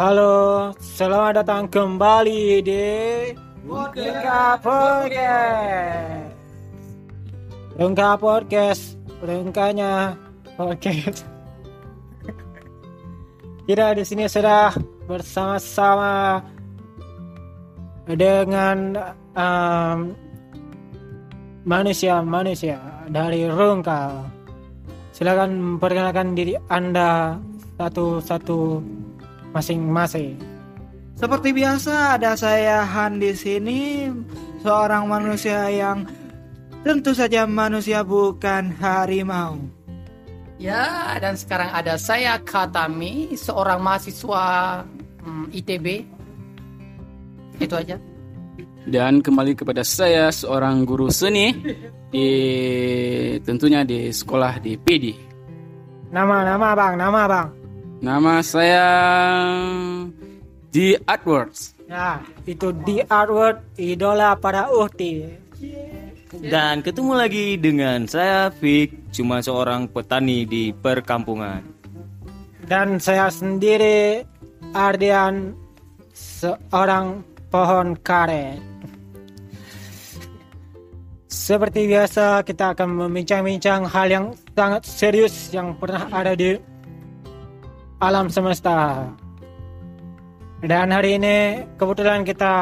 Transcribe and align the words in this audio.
Halo, 0.00 0.72
selamat 0.80 1.44
datang 1.44 1.68
kembali 1.68 2.64
di 2.64 2.88
Rungka 3.68 4.56
Podcast. 4.64 6.32
Rungka 7.76 8.08
Podcast, 8.16 8.96
rungkanya 9.20 10.16
podcast. 10.56 11.28
Kita 13.68 13.92
di 13.92 14.00
sini 14.08 14.24
sudah 14.24 14.72
bersama-sama 15.04 16.48
dengan 18.08 18.96
um, 19.36 20.16
manusia-manusia 21.68 23.04
dari 23.04 23.44
Rungka. 23.52 24.16
Silakan 25.12 25.76
perkenalkan 25.76 26.32
diri 26.32 26.56
Anda 26.72 27.36
satu-satu 27.76 28.80
masing-masing. 29.54 30.38
Seperti 31.20 31.52
biasa 31.52 32.16
ada 32.16 32.32
saya 32.32 32.80
Han 32.80 33.20
di 33.20 33.36
sini, 33.36 34.08
seorang 34.64 35.04
manusia 35.04 35.68
yang 35.68 36.08
tentu 36.80 37.12
saja 37.12 37.44
manusia 37.44 38.00
bukan 38.00 38.72
harimau. 38.80 39.60
Ya, 40.60 41.16
dan 41.20 41.36
sekarang 41.36 41.72
ada 41.72 41.96
saya 41.96 42.36
Katami, 42.40 43.32
seorang 43.36 43.80
mahasiswa 43.80 44.44
hmm, 45.24 45.52
ITB. 45.56 45.86
Itu 47.60 47.76
aja. 47.76 47.96
Dan 48.88 49.20
kembali 49.20 49.56
kepada 49.56 49.84
saya 49.84 50.32
seorang 50.32 50.88
guru 50.88 51.12
seni 51.12 51.52
di 52.08 52.28
tentunya 53.44 53.84
di 53.84 54.08
sekolah 54.08 54.56
di 54.60 54.76
PD. 54.80 55.12
Nama, 56.12 56.56
nama 56.56 56.68
bang, 56.72 56.94
nama 56.96 57.22
bang. 57.28 57.59
Nama 58.00 58.40
saya 58.40 58.88
di 60.72 60.96
AdWords. 61.04 61.76
Ya, 61.84 62.24
itu 62.48 62.72
di 62.80 63.04
artwork 63.04 63.76
idola 63.76 64.32
para 64.40 64.72
uhti. 64.72 65.28
Dan 66.40 66.80
ketemu 66.80 67.12
lagi 67.12 67.60
dengan 67.60 68.08
saya 68.08 68.48
Fik, 68.56 69.12
cuma 69.12 69.44
seorang 69.44 69.84
petani 69.84 70.48
di 70.48 70.72
perkampungan. 70.72 71.60
Dan 72.64 72.96
saya 72.96 73.28
sendiri 73.28 74.24
Ardian 74.72 75.52
seorang 76.16 77.20
pohon 77.52 78.00
karet. 78.00 78.64
Seperti 81.28 81.84
biasa 81.84 82.46
kita 82.48 82.72
akan 82.72 82.96
membincang-bincang 83.04 83.84
hal 83.84 84.08
yang 84.08 84.26
sangat 84.56 84.88
serius 84.88 85.52
yang 85.52 85.76
pernah 85.76 86.06
ada 86.14 86.32
di 86.38 86.69
alam 88.00 88.32
semesta. 88.32 89.04
Dan 90.60 90.92
hari 90.92 91.16
ini 91.16 91.64
kebetulan 91.80 92.24
kita 92.24 92.52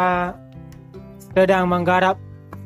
sedang 1.34 1.66
menggarap 1.66 2.14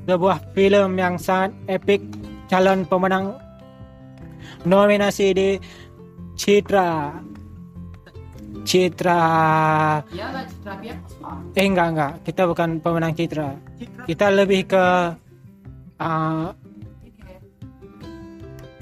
sebuah 0.05 0.41
film 0.53 0.97
yang 1.01 1.17
sangat 1.17 1.53
epik 1.69 2.05
calon 2.53 2.85
pemenang 2.85 3.37
nominasi 4.69 5.33
di 5.33 5.49
Citra 6.37 7.17
Citra 8.63 9.23
Ya, 10.13 10.29
Biak. 10.63 10.99
eh 11.57 11.65
enggak 11.65 11.89
enggak 11.97 12.13
kita 12.29 12.43
bukan 12.45 12.71
pemenang 12.83 13.15
Citra 13.17 13.57
kita 14.05 14.27
lebih 14.35 14.69
ke 14.69 14.85
uh, 16.03 16.51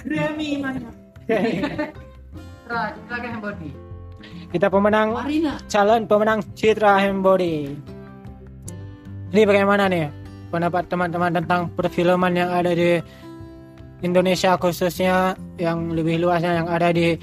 Grammy 0.03 0.51
mana? 0.59 0.91
Citra, 1.29 2.81
Citra 2.97 3.17
Gambody. 3.23 3.71
Kita 4.51 4.67
pemenang 4.67 5.15
Marina. 5.15 5.55
calon 5.71 6.11
pemenang 6.11 6.43
Citra 6.59 6.99
Hembody. 6.99 7.71
Ini 9.31 9.43
bagaimana 9.47 9.87
nih 9.87 10.11
pendapat 10.51 10.91
teman-teman 10.91 11.31
tentang 11.39 11.71
perfilman 11.79 12.35
yang 12.35 12.51
ada 12.51 12.75
di 12.75 12.99
Indonesia 14.03 14.59
khususnya 14.59 15.39
yang 15.55 15.95
lebih 15.95 16.19
luasnya 16.19 16.59
yang 16.63 16.67
ada 16.67 16.91
di 16.91 17.15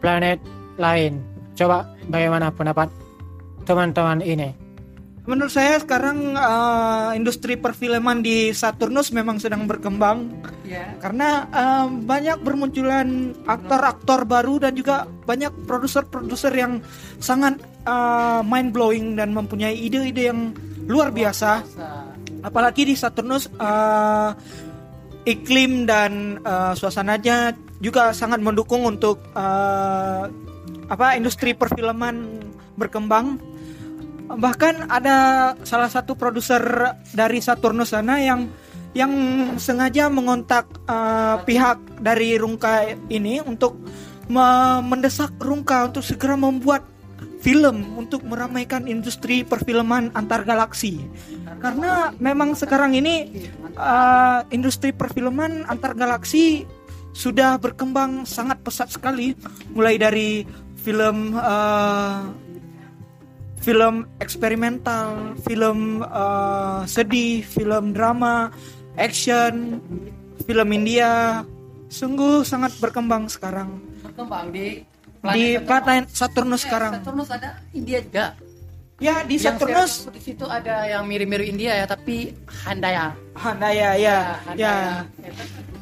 planet 0.00 0.40
lain. 0.80 1.20
Coba 1.52 1.84
bagaimana 2.08 2.48
pendapat 2.48 2.88
teman-teman 3.68 4.24
ini? 4.24 4.59
Menurut 5.28 5.52
saya 5.52 5.76
sekarang 5.78 6.32
eh, 6.32 7.10
industri 7.16 7.54
perfilman 7.60 8.24
di 8.24 8.50
Saturnus 8.56 9.12
memang 9.12 9.36
sedang 9.38 9.68
berkembang 9.68 10.42
Ya. 10.70 10.86
karena 11.02 11.50
eh, 11.50 11.86
banyak 11.90 12.46
bermunculan 12.46 13.34
aktor-aktor 13.42 14.22
baru 14.22 14.62
dan 14.62 14.78
juga 14.78 15.02
banyak 15.26 15.50
produser-produser 15.66 16.54
yang 16.54 16.78
sangat 17.18 17.58
mind 18.46 18.70
blowing 18.70 19.18
dan 19.18 19.34
mempunyai 19.34 19.74
ide-ide 19.74 20.30
yang 20.30 20.54
luar 20.86 21.10
biasa. 21.10 21.64
apalagi 22.40 22.88
di 22.88 22.94
Saturnus 22.96 23.50
eh, 23.50 24.30
iklim 25.26 25.84
dan 25.84 26.40
eh, 26.40 26.72
suasananya 26.72 27.52
juga 27.80 28.12
sangat 28.16 28.40
mendukung 28.40 28.84
untuk 28.88 29.20
eh, 29.36 30.24
apa 30.90 31.06
industri 31.16 31.52
perfilman 31.52 32.40
berkembang 32.76 33.36
bahkan 34.38 34.86
ada 34.86 35.52
salah 35.66 35.90
satu 35.90 36.14
produser 36.14 36.62
dari 37.14 37.42
Saturnus 37.42 37.90
sana 37.94 38.22
yang 38.22 38.46
yang 38.94 39.12
sengaja 39.58 40.10
mengontak 40.10 40.66
eh, 40.86 41.36
pihak 41.46 42.02
dari 42.02 42.34
Rungka 42.38 42.90
ini 43.10 43.38
untuk 43.42 43.78
me- 44.30 44.82
mendesak 44.82 45.34
Rungka 45.38 45.90
untuk 45.90 46.02
segera 46.02 46.34
membuat 46.34 46.86
film 47.40 47.96
untuk 47.96 48.20
meramaikan 48.28 48.84
industri 48.84 49.42
perfilman 49.42 50.12
antar 50.12 50.44
galaksi 50.44 51.00
karena 51.60 52.12
memang 52.20 52.52
sekarang 52.52 52.92
ini 52.96 53.48
uh, 53.76 54.44
industri 54.52 54.92
perfilman 54.92 55.64
antar 55.68 55.96
galaksi 55.96 56.68
sudah 57.10 57.58
berkembang 57.58 58.24
sangat 58.24 58.62
pesat 58.62 58.88
sekali. 58.92 59.34
Mulai 59.74 59.98
dari 59.98 60.30
film 60.80 61.36
uh, 61.36 62.30
film 63.60 64.08
eksperimental 64.18 65.36
film 65.44 66.00
uh, 66.02 66.80
sedih 66.84 67.44
film 67.44 67.92
drama 67.92 68.48
action 68.96 69.78
film 70.42 70.68
India 70.72 71.44
sungguh 71.88 72.40
sangat 72.42 72.72
berkembang 72.80 73.28
sekarang 73.28 73.76
Berkembang 74.00 74.48
di 74.48 74.80
di 75.20 75.44
Saturnus. 75.60 75.68
planet 75.84 76.06
Saturnus 76.08 76.60
Eh, 76.60 76.64
sekarang 76.64 76.92
Saturnus 76.96 77.28
ada 77.28 77.48
India 77.70 77.98
juga. 78.00 78.26
ya 78.96 79.20
di 79.22 79.36
Yang 79.36 79.44
Saturnus 79.44 79.92
di 80.08 80.20
situ 80.20 80.44
ada 80.44 80.84
yang 80.84 81.04
mirip-mirip 81.04 81.44
India 81.46 81.72
ya, 81.74 81.84
tapi 81.84 82.32
Handaya. 82.64 83.12
Handaya 83.36 83.96
ya 83.96 84.18
Handaya. 84.44 85.04
ya 85.20 85.32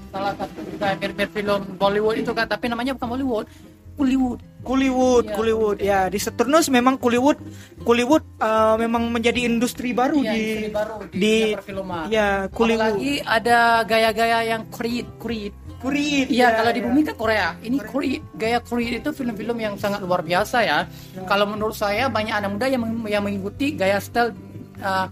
Salah 0.08 0.34
satu 0.34 0.58
juga 0.66 0.94
mirip-mirip 0.96 1.30
film 1.30 1.60
Bollywood 1.76 2.16
itu 2.18 2.32
kan, 2.32 2.46
tapi 2.46 2.66
namanya 2.66 2.94
bukan 2.98 3.08
Bollywood. 3.14 3.46
Hollywood. 3.94 4.38
Kuliwood, 4.68 5.24
Iya. 5.24 5.34
Kuliwood. 5.34 5.78
Ya, 5.80 6.00
di 6.12 6.20
Saturnus 6.20 6.68
memang 6.68 7.00
Kuliwood, 7.00 7.40
Kuliwood 7.80 8.20
uh, 8.36 8.76
memang 8.76 9.08
menjadi 9.08 9.48
industri 9.48 9.96
baru 9.96 10.20
Iya, 10.20 10.28
di 10.28 10.38
industri 10.44 10.68
baru 10.68 10.94
di, 11.08 11.16
di 11.16 11.34
perfilman. 11.56 12.04
ya 12.12 12.28
Kuliwood. 12.52 12.84
Apalagi 12.84 13.12
ada 13.24 13.58
gaya-gaya 13.88 14.38
yang 14.44 14.68
Creed, 14.68 15.08
Creed. 15.16 15.56
Kurit. 15.78 16.26
Iya, 16.26 16.58
kalau 16.58 16.74
di 16.74 16.82
bumi 16.82 17.06
kan 17.06 17.14
Korea. 17.14 17.48
Ini 17.62 17.78
Creed, 17.78 18.22
gaya 18.34 18.58
Creed 18.58 18.98
itu 18.98 19.14
film-film 19.14 19.56
yang 19.62 19.78
sangat 19.78 20.02
luar 20.02 20.26
biasa 20.26 20.66
ya. 20.66 20.84
Kalau 21.22 21.46
menurut 21.46 21.78
saya 21.78 22.10
banyak 22.10 22.34
anak 22.34 22.50
muda 22.50 22.66
yang 22.66 22.82
yang 23.06 23.22
mengikuti 23.22 23.78
gaya 23.78 24.02
style 24.02 24.34
uh. 24.82 25.06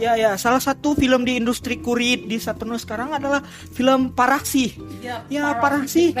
Ya, 0.00 0.16
ya, 0.16 0.32
salah 0.34 0.58
satu 0.58 0.96
film 0.96 1.28
di 1.28 1.36
industri 1.36 1.76
kurit 1.76 2.24
di 2.24 2.40
Saturnus 2.40 2.88
sekarang 2.88 3.12
adalah 3.12 3.44
film 3.70 4.16
Paraksi. 4.16 4.72
Ya, 5.04 5.20
Ya, 5.28 5.60
Paraksi. 5.60 6.16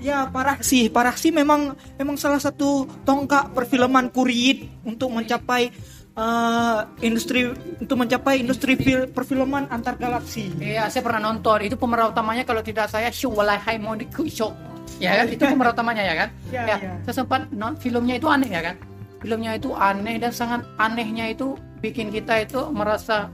Ya, 0.00 0.24
Paraksi. 0.24 0.88
Paraksi 0.88 1.28
memang 1.28 1.76
memang 2.00 2.16
salah 2.16 2.40
satu 2.40 2.88
tonggak 3.04 3.52
perfilman 3.52 4.08
kurit 4.08 4.72
untuk 4.88 5.12
mencapai 5.12 5.68
uh, 6.16 6.88
industri 7.04 7.52
untuk 7.76 8.00
mencapai 8.00 8.40
industri 8.40 8.72
fil- 8.80 9.12
perfilman 9.12 9.68
antar 9.68 10.00
galaksi. 10.00 10.48
Iya, 10.56 10.88
saya 10.88 11.04
pernah 11.04 11.28
nonton. 11.28 11.68
Itu 11.68 11.76
pemeran 11.76 12.08
utamanya 12.08 12.48
kalau 12.48 12.64
tidak 12.64 12.88
saya 12.88 13.12
Shu 13.12 13.28
Walahai 13.28 13.76
Moniku 13.76 14.24
Show. 14.24 14.56
Ya 14.96 15.20
kan? 15.20 15.28
Itu 15.28 15.44
pemeran 15.44 15.76
utamanya 15.76 16.02
ya 16.08 16.14
kan? 16.24 16.28
Ya, 16.48 16.62
ya, 16.64 16.76
ya. 16.80 16.92
Saya 17.04 17.20
sempat 17.20 17.52
non 17.52 17.76
filmnya 17.76 18.16
itu 18.16 18.32
aneh 18.32 18.48
ya 18.48 18.64
kan? 18.64 18.80
Filmnya 19.20 19.60
itu 19.60 19.76
aneh 19.76 20.16
dan 20.16 20.32
sangat 20.32 20.64
anehnya 20.80 21.28
itu 21.28 21.52
bikin 21.82 22.08
kita 22.08 22.46
itu 22.46 22.60
merasa 22.70 23.28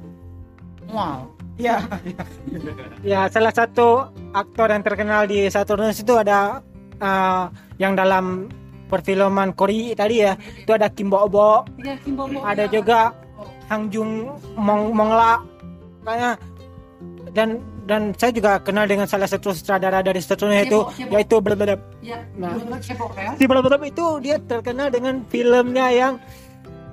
wow. 0.89 1.29
Ya, 1.59 1.83
Ya 3.03 3.27
salah 3.27 3.50
satu 3.50 4.06
aktor 4.31 4.71
yang 4.71 4.87
terkenal 4.87 5.27
di 5.27 5.50
Saturnus 5.50 5.99
itu 5.99 6.15
ada 6.15 6.62
uh, 7.03 7.50
yang 7.83 7.99
dalam 7.99 8.47
perfilman 8.87 9.53
Korea 9.59 9.99
tadi 9.99 10.23
ya 10.23 10.39
itu 10.39 10.71
ada 10.71 10.87
Kim 10.87 11.11
Bo 11.11 11.27
Bo 11.27 11.67
Iya, 11.83 11.99
Kim 11.99 12.15
Bo 12.15 12.31
Bo. 12.31 12.47
ada 12.47 12.71
juga 12.71 13.11
Hang 13.67 13.91
Jung 13.91 14.31
Mong 14.55 14.95
Mongla 14.95 15.43
kayaknya 16.06 16.33
dan 17.35 17.59
dan 17.85 18.12
saya 18.15 18.31
juga 18.31 18.61
kenal 18.62 18.85
dengan 18.87 19.09
salah 19.11 19.27
satu 19.27 19.50
sutradara 19.50 20.05
dari 20.05 20.21
Saturnus? 20.21 20.62
Siapa? 20.69 21.09
yaitu 21.09 21.41
Blablabla. 21.41 21.75
Ya, 22.05 22.21
Nah. 22.37 22.53
nah. 22.69 22.79
ya. 23.17 23.33
Si 23.35 23.45
Blablabla 23.49 23.81
itu 23.83 24.06
dia 24.21 24.37
terkenal 24.45 24.93
dengan 24.93 25.25
filmnya 25.33 25.89
yang 25.91 26.15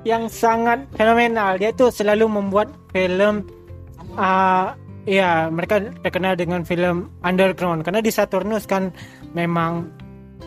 yang 0.06 0.30
sangat 0.30 0.86
fenomenal. 0.94 1.58
Dia 1.58 1.74
tuh 1.74 1.90
selalu 1.90 2.30
membuat 2.30 2.70
film 2.94 3.44
ah 4.16 4.78
ya 5.04 5.52
mereka 5.52 5.82
terkenal 6.06 6.40
dengan 6.40 6.64
film 6.64 7.12
underground 7.26 7.84
karena 7.84 8.00
di 8.00 8.14
Saturnus 8.14 8.64
kan 8.64 8.94
memang 9.36 9.90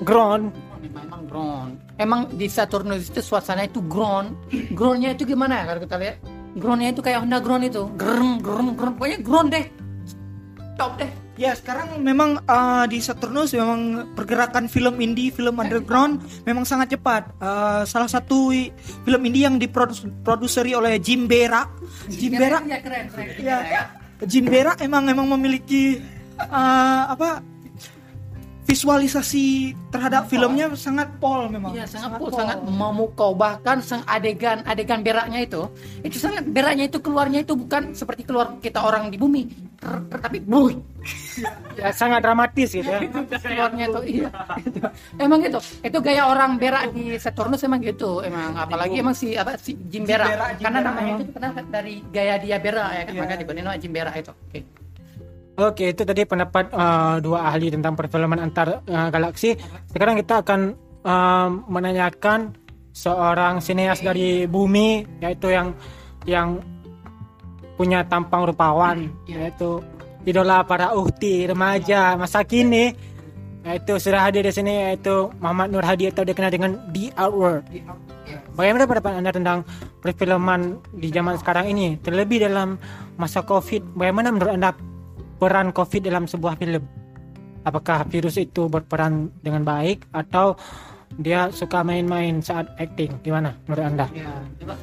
ground 0.07 0.55
Memang 0.79 1.27
ground. 1.27 1.73
Emang 1.99 2.21
di 2.31 2.47
Saturnus 2.47 3.11
itu 3.11 3.19
suasana 3.19 3.67
itu 3.67 3.83
ground. 3.83 4.39
Groundnya 4.79 5.13
itu 5.13 5.27
gimana 5.27 5.63
ya 5.63 5.75
kalau 5.75 5.81
kita 5.83 5.97
lihat? 5.99 6.17
Groundnya 6.55 6.91
itu 6.95 7.03
kayak 7.03 7.19
Honda 7.27 7.39
ground 7.43 7.65
itu. 7.67 7.83
Gereng, 7.99 8.39
gereng, 8.39 8.69
gereng. 8.79 8.95
Pokoknya 8.95 9.19
ground 9.21 9.49
deh. 9.51 9.67
Top 10.79 10.95
deh. 10.97 11.11
Ya 11.39 11.55
sekarang 11.55 12.03
memang 12.03 12.43
uh, 12.51 12.83
di 12.91 12.99
Saturnus 12.99 13.55
memang 13.55 14.11
pergerakan 14.19 14.67
film 14.67 14.99
indie, 14.99 15.31
film 15.31 15.55
underground 15.55 16.19
memang 16.43 16.67
sangat 16.67 16.99
cepat. 16.99 17.31
Uh, 17.39 17.87
salah 17.87 18.11
satu 18.11 18.51
film 19.07 19.23
indie 19.23 19.47
yang 19.47 19.55
diproduseri 19.55 20.75
oleh 20.75 20.99
Jim 20.99 21.31
Berak. 21.31 21.71
Jim 22.11 22.35
Berak, 22.35 22.67
Ya 22.67 22.83
keren, 22.83 23.07
keren. 23.15 23.39
ya, 23.39 23.87
Jim 24.27 24.51
Berak 24.51 24.83
emang 24.83 25.07
emang 25.07 25.31
memiliki 25.39 26.03
uh, 26.43 27.15
apa 27.15 27.39
visualisasi 28.69 29.73
terhadap 29.89 30.29
filmnya 30.29 30.69
sangat 30.77 31.09
pol 31.17 31.49
memang. 31.49 31.73
Iya 31.73 31.89
sangat 31.89 32.21
full, 32.21 32.29
sangat 32.37 32.61
memukau 32.69 33.33
bahkan 33.33 33.81
sang 33.81 34.05
adegan 34.05 34.61
adegan 34.69 35.01
beraknya 35.01 35.41
itu. 35.41 35.73
Itu 36.05 36.21
sangat 36.21 36.45
beraknya 36.45 36.85
itu 36.93 37.01
keluarnya 37.01 37.49
itu 37.49 37.57
bukan 37.57 37.97
seperti 37.97 38.29
keluar 38.29 38.61
kita 38.61 38.85
orang 38.85 39.09
di 39.09 39.17
bumi. 39.17 39.49
Ter- 39.81 40.05
ter- 40.13 40.21
tapi 40.21 40.45
buih. 40.45 40.77
Ya 41.81 41.95
sangat 41.97 42.21
dramatis 42.21 42.77
gitu 42.77 42.85
ya. 42.85 43.01
keluarnya 43.41 43.85
itu 43.89 44.01
iya. 44.21 44.31
Itu. 44.61 44.81
emang 45.17 45.41
gitu. 45.41 45.59
Itu 45.81 45.99
gaya 46.05 46.29
orang 46.29 46.61
berak 46.61 46.93
di 46.93 47.17
Saturnus 47.17 47.65
emang 47.65 47.81
gitu 47.81 48.21
emang. 48.21 48.53
Apalagi 48.53 49.01
emang 49.01 49.17
si 49.17 49.33
apa 49.33 49.57
si 49.57 49.81
Jim 49.89 50.05
Berak. 50.05 50.29
Berak, 50.29 50.51
Jim 50.61 50.65
karena 50.69 50.81
namanya 50.85 51.13
itu 51.17 51.25
kenal 51.33 51.51
dari 51.73 51.95
gaya 52.13 52.37
dia 52.37 52.61
berak 52.61 52.91
ya 52.93 53.03
kan? 53.09 53.13
Maka 53.17 53.35
dibenin 53.41 53.65
nama 53.65 53.81
Jim 53.81 53.97
Berak 53.97 54.15
itu. 54.21 54.35
Oke 54.37 54.61
Oke, 55.59 55.91
itu 55.91 56.07
tadi 56.07 56.23
pendapat 56.23 56.71
uh, 56.71 57.19
dua 57.19 57.51
ahli 57.51 57.75
tentang 57.75 57.99
perfilman 57.99 58.39
antar 58.39 58.79
uh, 58.87 59.11
galaksi. 59.11 59.59
Sekarang 59.91 60.15
kita 60.15 60.47
akan 60.47 60.79
um, 61.03 61.67
menanyakan 61.67 62.55
seorang 62.95 63.59
sineas 63.59 63.99
dari 63.99 64.47
bumi, 64.47 65.19
yaitu 65.19 65.51
yang 65.51 65.75
yang 66.31 66.63
punya 67.75 68.07
tampang 68.07 68.47
rupawan, 68.47 69.11
yaitu 69.27 69.83
idola 70.23 70.63
para 70.63 70.95
uhti 70.95 71.51
remaja 71.51 72.15
masa 72.15 72.47
kini, 72.47 72.95
yaitu 73.67 73.99
sudah 73.99 74.31
hadir 74.31 74.47
di 74.47 74.55
sini 74.55 74.95
yaitu 74.95 75.27
Muhammad 75.43 75.75
Nur 75.75 75.83
Hadi 75.83 76.15
atau 76.15 76.23
dikenal 76.23 76.55
dengan 76.55 76.79
The 76.95 77.11
Outward. 77.19 77.67
Bagaimana 78.55 78.87
pendapat 78.87 79.13
Anda 79.19 79.31
tentang 79.35 79.59
perfilman 79.99 80.79
di 80.95 81.11
zaman 81.11 81.35
sekarang 81.35 81.67
ini, 81.67 81.99
terlebih 81.99 82.47
dalam 82.47 82.79
masa 83.19 83.43
Covid? 83.43 83.99
Bagaimana 83.99 84.31
menurut 84.31 84.55
Anda 84.55 84.71
peran 85.39 85.71
COVID 85.71 86.03
dalam 86.05 86.27
sebuah 86.27 86.59
film? 86.59 86.83
Apakah 87.63 88.07
virus 88.11 88.39
itu 88.39 88.67
berperan 88.67 89.31
dengan 89.43 89.63
baik 89.63 90.11
atau 90.15 90.59
dia 91.19 91.49
suka 91.55 91.83
main-main 91.87 92.43
saat 92.43 92.69
acting? 92.79 93.23
Gimana 93.23 93.55
menurut 93.67 93.85
Anda? 93.87 94.07
ya 94.15 94.31
coba 94.61 94.75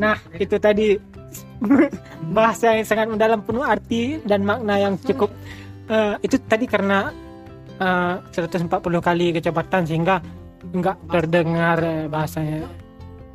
Nah, 0.00 0.16
itu 0.40 0.56
tadi 0.56 0.96
bahasa 2.36 2.72
yang 2.72 2.88
sangat 2.88 3.06
mendalam 3.12 3.44
penuh 3.44 3.60
arti 3.60 4.16
dan 4.24 4.48
makna 4.48 4.80
yang 4.80 4.94
cukup 4.96 5.28
eh, 5.92 6.16
itu 6.24 6.40
tadi 6.48 6.64
karena 6.64 7.12
eh, 7.76 8.16
140 8.32 8.72
kali 8.80 9.26
kecepatan 9.36 9.84
sehingga 9.84 10.24
enggak 10.72 10.96
terdengar 11.10 11.78
eh, 11.84 12.08
bahasanya. 12.08 12.81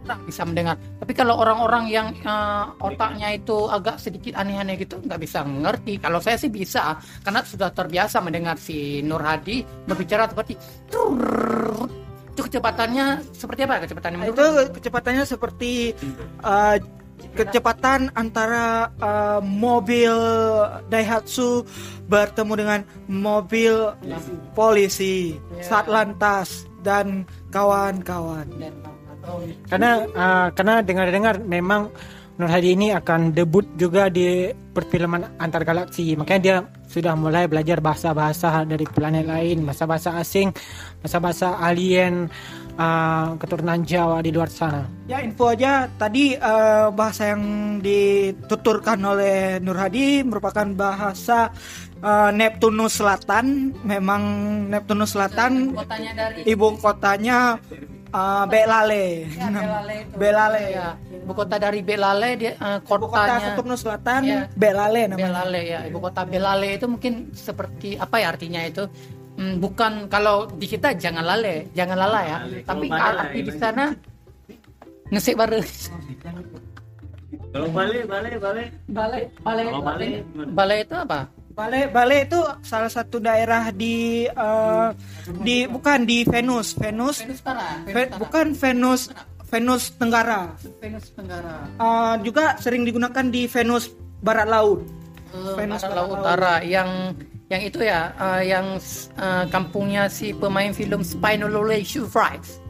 Orang 0.07 0.23
bisa 0.23 0.41
mendengar. 0.47 0.75
Tapi 0.79 1.11
kalau 1.13 1.35
orang-orang 1.37 1.91
yang 1.91 2.07
eh, 2.15 2.65
otaknya 2.79 3.35
itu 3.35 3.67
agak 3.67 3.99
sedikit 3.99 4.39
aneh-aneh 4.39 4.79
gitu 4.79 5.03
nggak 5.03 5.19
bisa 5.19 5.43
ngerti. 5.43 5.99
Kalau 5.99 6.23
saya 6.23 6.39
sih 6.39 6.49
bisa 6.49 6.95
karena 7.21 7.43
sudah 7.43 7.69
terbiasa 7.75 8.23
mendengar 8.23 8.55
si 8.55 9.03
Nur 9.03 9.21
Hadi 9.21 9.61
berbicara 9.85 10.31
seperti 10.31 10.55
"Turr." 10.87 12.07
itu 12.37 12.53
kecepatannya 12.53 13.33
seperti 13.33 13.65
apa 13.65 13.81
kecepatannya 13.81 14.17
menurut 14.21 14.37
Itu 14.37 14.47
kecepatannya 14.77 15.25
seperti 15.25 15.97
uh, 16.45 16.77
kecepatan 17.33 18.13
antara 18.13 18.93
uh, 19.01 19.41
mobil 19.41 20.13
Daihatsu 20.89 21.65
bertemu 22.05 22.53
dengan 22.53 22.79
mobil 23.09 23.73
polisi, 24.53 25.33
satlantas 25.65 26.69
dan 26.85 27.25
kawan-kawan. 27.49 28.47
Karena 29.67 29.91
eh, 30.03 30.47
karena 30.55 30.75
dengar-dengar 30.81 31.35
memang 31.43 31.91
Nur 32.37 32.53
Hadi 32.53 32.77
ini 32.77 32.93
akan 32.93 33.33
debut 33.33 33.65
juga 33.81 34.13
di 34.13 34.53
perfilman 34.53 35.41
antar 35.41 35.65
galaksi. 35.65 36.13
Makanya 36.13 36.41
dia 36.45 36.57
sudah 36.85 37.17
mulai 37.17 37.49
belajar 37.49 37.81
bahasa-bahasa 37.81 38.61
dari 38.61 38.85
planet 38.85 39.25
lain, 39.25 39.65
bahasa-bahasa 39.65 40.21
asing, 40.21 40.53
bahasa-bahasa 41.01 41.57
alien 41.57 42.29
eh, 42.77 43.27
keturunan 43.41 43.81
Jawa 43.81 44.21
di 44.21 44.29
luar 44.29 44.53
sana. 44.53 44.85
Ya 45.09 45.17
info 45.25 45.49
aja 45.49 45.89
tadi 45.97 46.37
uh, 46.37 46.93
bahasa 46.93 47.33
yang 47.33 47.43
dituturkan 47.81 49.01
oleh 49.01 49.57
Nur 49.57 49.81
Hadi 49.81 50.21
merupakan 50.21 50.67
bahasa 50.77 51.49
uh, 52.05 52.29
Neptunus 52.29 53.01
Selatan. 53.01 53.73
Memang 53.81 54.21
Neptunus 54.69 55.17
Selatan 55.17 55.73
kotanya 55.73 56.11
dari 56.13 56.45
ibu 56.45 56.77
kotanya 56.77 57.57
uh, 58.17 58.43
Belale. 58.49 59.05
Ya, 59.29 59.47
Belale 59.53 59.93
itu. 60.01 60.13
Belale. 60.17 60.63
ya, 60.73 60.87
ibu 61.21 61.31
kota 61.31 61.55
dari 61.55 61.79
Belale 61.85 62.29
dia 62.33 62.53
eh, 62.57 62.77
Ibu 62.81 63.05
kota 63.05 63.05
kotanya 63.29 63.37
Neptunus 63.53 63.79
Selatan 63.85 64.21
Ya. 64.25 64.39
Belale 64.57 65.01
namanya. 65.05 65.27
Belale 65.29 65.61
ya 65.63 65.79
ibu 65.85 65.97
kota 66.01 66.21
Belale 66.25 66.67
itu 66.73 66.85
mungkin 66.89 67.13
seperti 67.31 67.95
apa 67.95 68.15
ya 68.17 68.27
artinya 68.33 68.63
itu 68.65 68.85
Hmm, 69.37 69.61
bukan 69.61 70.09
kalau 70.09 70.49
di 70.49 70.65
kita 70.65 70.97
jangan 70.97 71.21
lale 71.21 71.69
jangan 71.77 71.93
lala 71.93 72.21
ya 72.25 72.37
tapi 72.65 72.89
arti 72.89 73.45
di 73.45 73.53
sana 73.53 73.93
ngesek 75.13 75.37
baru 75.37 75.61
Kalau 77.53 77.69
balik, 77.69 78.09
balik, 78.09 78.41
balik. 78.41 78.69
bale 78.89 79.19
bale 79.45 79.61
Kalau 79.61 79.81
balik, 79.85 80.25
bale 80.57 80.75
itu 80.81 80.95
apa 80.97 81.29
Bale 81.57 81.89
Bale 81.89 82.29
itu 82.29 82.37
salah 82.61 82.85
satu 82.85 83.17
daerah 83.17 83.73
di 83.73 84.29
uh, 84.29 84.93
di 85.41 85.65
bukan 85.65 86.05
di 86.05 86.21
Venus, 86.21 86.77
Venus, 86.77 87.25
Venus 87.25 87.41
Utara 87.41 87.81
Ve- 87.81 88.13
bukan 88.13 88.53
Venus 88.53 89.09
Venus 89.47 89.95
Tenggara. 89.97 90.53
Venus 90.77 91.09
Tenggara. 91.17 91.65
Uh, 91.81 92.19
juga 92.21 92.59
sering 92.61 92.85
digunakan 92.85 93.25
di 93.25 93.49
Venus 93.49 93.89
Barat 94.21 94.45
Laut. 94.45 94.85
Eh, 95.33 95.55
Venus 95.57 95.81
Barat 95.81 95.95
Barat 95.97 96.05
Laut. 96.05 96.19
Utara 96.21 96.53
yang 96.61 97.17
yang 97.47 97.61
itu 97.63 97.79
ya 97.79 98.11
eh, 98.19 98.51
yang 98.53 98.75
eh, 99.17 99.45
kampungnya 99.49 100.11
si 100.11 100.35
pemain 100.35 100.75
film 100.75 101.01
Spinal 101.01 101.49
Fries 102.05 102.67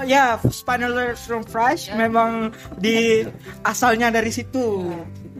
Oh, 0.00 0.06
ya, 0.08 0.40
Spinal 0.48 1.12
from 1.12 1.44
Fresh 1.44 1.92
memang 1.92 2.56
di 2.80 3.20
asalnya 3.68 4.08
dari 4.08 4.32
situ. 4.32 4.88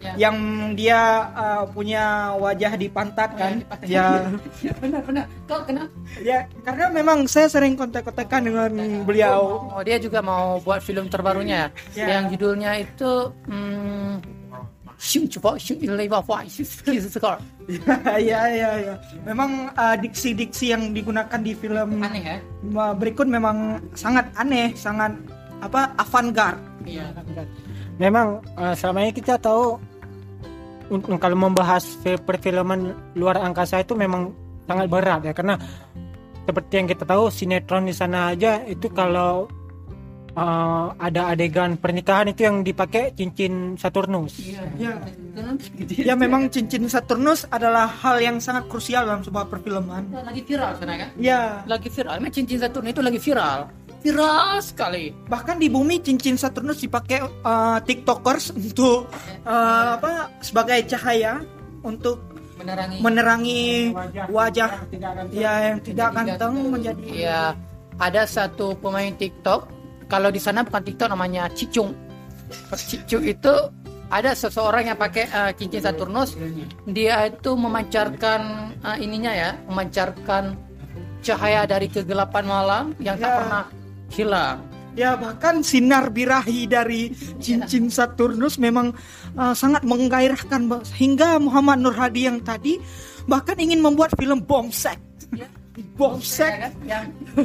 Ya. 0.01 0.17
Yang 0.17 0.37
dia 0.81 1.01
uh, 1.37 1.65
punya 1.69 2.33
wajah 2.41 2.73
di 2.73 2.89
pantat 2.89 3.37
kan? 3.37 3.61
Ya, 3.85 4.33
ya 4.65 4.73
benar 4.81 5.05
benar 5.05 5.25
kau 5.45 5.61
kenal 5.69 5.93
ya 6.25 6.49
karena 6.65 6.89
memang 6.89 7.29
saya 7.29 7.53
sering 7.53 7.77
kontak-kontakan 7.77 8.49
dengan 8.49 8.71
beliau. 9.05 9.69
Oh, 9.69 9.85
dia 9.85 10.01
juga 10.01 10.25
mau 10.25 10.57
buat 10.65 10.81
film 10.81 11.13
terbarunya 11.13 11.69
ya. 11.95 12.01
Ya. 12.01 12.07
Yang 12.17 12.25
judulnya 12.37 12.81
itu 12.81 13.29
hmm, 13.45 14.25
Shung 15.01 15.29
Coba 15.33 15.61
Shung 15.61 15.81
Ilaiwa 15.85 16.21
Fai 16.25 16.49
Sekar. 16.49 17.41
ya, 18.21 18.41
ya, 18.49 18.71
ya. 18.81 18.95
Memang 19.25 19.73
uh, 19.77 19.97
diksi-diksi 20.01 20.77
yang 20.77 20.97
digunakan 20.97 21.41
di 21.41 21.53
film 21.57 22.01
Aneh 22.01 22.25
ya? 22.25 22.37
uh, 22.77 22.93
berikut 22.97 23.29
memang 23.29 23.85
sangat 23.93 24.29
aneh, 24.37 24.73
sangat 24.77 25.13
apa 25.61 25.93
avant-garde. 25.97 26.61
Iya. 26.89 27.13
Memang 28.01 28.41
eh, 28.57 28.73
selama 28.73 29.05
ini 29.05 29.13
kita 29.13 29.37
tahu 29.37 29.77
kalau 31.23 31.37
membahas 31.39 31.87
fi- 32.03 32.19
perfilman 32.19 32.95
luar 33.15 33.39
angkasa 33.39 33.81
itu 33.81 33.95
memang 33.95 34.35
sangat 34.67 34.87
berat 34.91 35.21
ya 35.27 35.33
karena 35.35 35.55
seperti 36.47 36.73
yang 36.83 36.89
kita 36.91 37.05
tahu 37.07 37.31
sinetron 37.31 37.87
di 37.87 37.95
sana 37.95 38.35
aja 38.35 38.63
itu 38.67 38.91
kalau 38.91 39.47
eh, 40.35 40.87
ada 40.99 41.31
adegan 41.31 41.79
pernikahan 41.79 42.31
itu 42.31 42.43
yang 42.47 42.63
dipakai 42.67 43.15
cincin 43.15 43.79
Saturnus. 43.79 44.39
Iya. 44.43 44.63
Ya. 44.79 44.95
Ya 46.11 46.15
memang 46.19 46.51
cincin 46.51 46.87
Saturnus 46.91 47.47
adalah 47.51 47.87
hal 47.87 48.19
yang 48.19 48.43
sangat 48.43 48.67
krusial 48.67 49.07
dalam 49.07 49.23
sebuah 49.23 49.47
perfilman. 49.47 50.11
Lagi 50.11 50.43
viral 50.43 50.75
sana 50.79 50.95
kan? 50.99 51.09
Ya, 51.19 51.63
Lagi 51.67 51.87
viral. 51.87 52.19
Emang 52.19 52.33
cincin 52.35 52.59
Saturn 52.59 52.87
itu 52.91 53.01
lagi 53.03 53.19
viral. 53.23 53.71
Viral 54.01 54.59
sekali. 54.61 55.13
Bahkan 55.29 55.57
di 55.57 55.69
bumi 55.69 56.01
cincin 56.01 56.35
Saturnus 56.35 56.81
dipakai 56.81 57.21
eh, 57.21 57.79
TikTokers 57.85 58.53
untuk 58.53 59.09
eh, 59.45 59.89
apa 59.97 60.33
sebagai 60.41 60.81
cahaya 60.89 61.41
untuk 61.81 62.21
Menerangi. 62.61 63.01
menerangi 63.01 63.65
wajah 64.29 64.85
tidak 64.93 65.11
akan 65.17 65.25
ya 65.33 65.53
yang 65.73 65.79
tidak 65.81 66.09
ganteng 66.13 66.55
menjadi 66.69 67.03
Iya, 67.09 67.43
ada 67.97 68.23
satu 68.29 68.77
pemain 68.77 69.09
TikTok. 69.17 69.65
Kalau 70.05 70.29
di 70.29 70.37
sana 70.37 70.61
bukan 70.61 70.85
TikTok 70.85 71.09
namanya 71.09 71.49
Cicung. 71.57 71.97
Cicung 72.77 73.25
itu 73.25 73.55
ada 74.13 74.37
seseorang 74.37 74.93
yang 74.93 74.99
pakai 75.01 75.25
uh, 75.33 75.51
cincin 75.57 75.81
Saturnus. 75.81 76.37
Dia 76.85 77.33
itu 77.33 77.57
memancarkan 77.57 78.41
uh, 78.85 78.97
ininya 79.01 79.33
ya, 79.33 79.51
memancarkan 79.65 80.53
cahaya 81.25 81.65
dari 81.65 81.89
kegelapan 81.89 82.45
malam 82.45 82.85
yang 83.01 83.17
tak 83.17 83.25
Ya. 83.25 83.37
pernah 83.41 83.63
hilang. 84.11 84.61
Ya 84.99 85.15
bahkan 85.15 85.63
sinar 85.63 86.11
birahi 86.11 86.67
dari 86.67 87.15
cincin 87.39 87.89
Saturnus 87.89 88.59
memang 88.59 88.91
uh, 89.39 89.55
sangat 89.55 89.87
menggairahkan 89.87 90.67
hingga 90.99 91.39
Muhammad 91.39 91.79
Nur 91.79 91.95
Hadi 91.95 92.27
yang 92.27 92.43
tadi 92.43 92.83
bahkan 93.31 93.55
ingin 93.55 93.79
membuat 93.79 94.11
film 94.19 94.43
bombsek. 94.43 94.99
Ya. 95.31 95.47
Bombsek. 95.95 96.51
Ya 96.51 96.59
kan? 96.59 96.73
Yang 96.83 97.05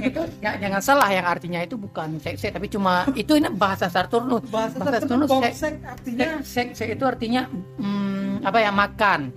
itu 0.10 0.22
ya, 0.42 0.52
jangan 0.58 0.82
salah 0.82 1.10
yang 1.14 1.26
artinya 1.30 1.62
itu 1.62 1.78
bukan 1.78 2.18
seks 2.18 2.50
tapi 2.50 2.66
cuma 2.66 3.06
itu 3.14 3.38
ini 3.38 3.48
bahasa 3.54 3.86
Saturnus. 3.94 4.42
Bahasa 4.50 4.82
Saturnus 4.82 5.30
seks- 5.30 5.34
bombsek 5.38 5.74
artinya 5.86 6.28
seks 6.42 6.82
itu 6.82 7.04
artinya 7.06 7.46
hmm, 7.78 8.42
apa 8.42 8.58
ya 8.58 8.74
makan. 8.74 9.30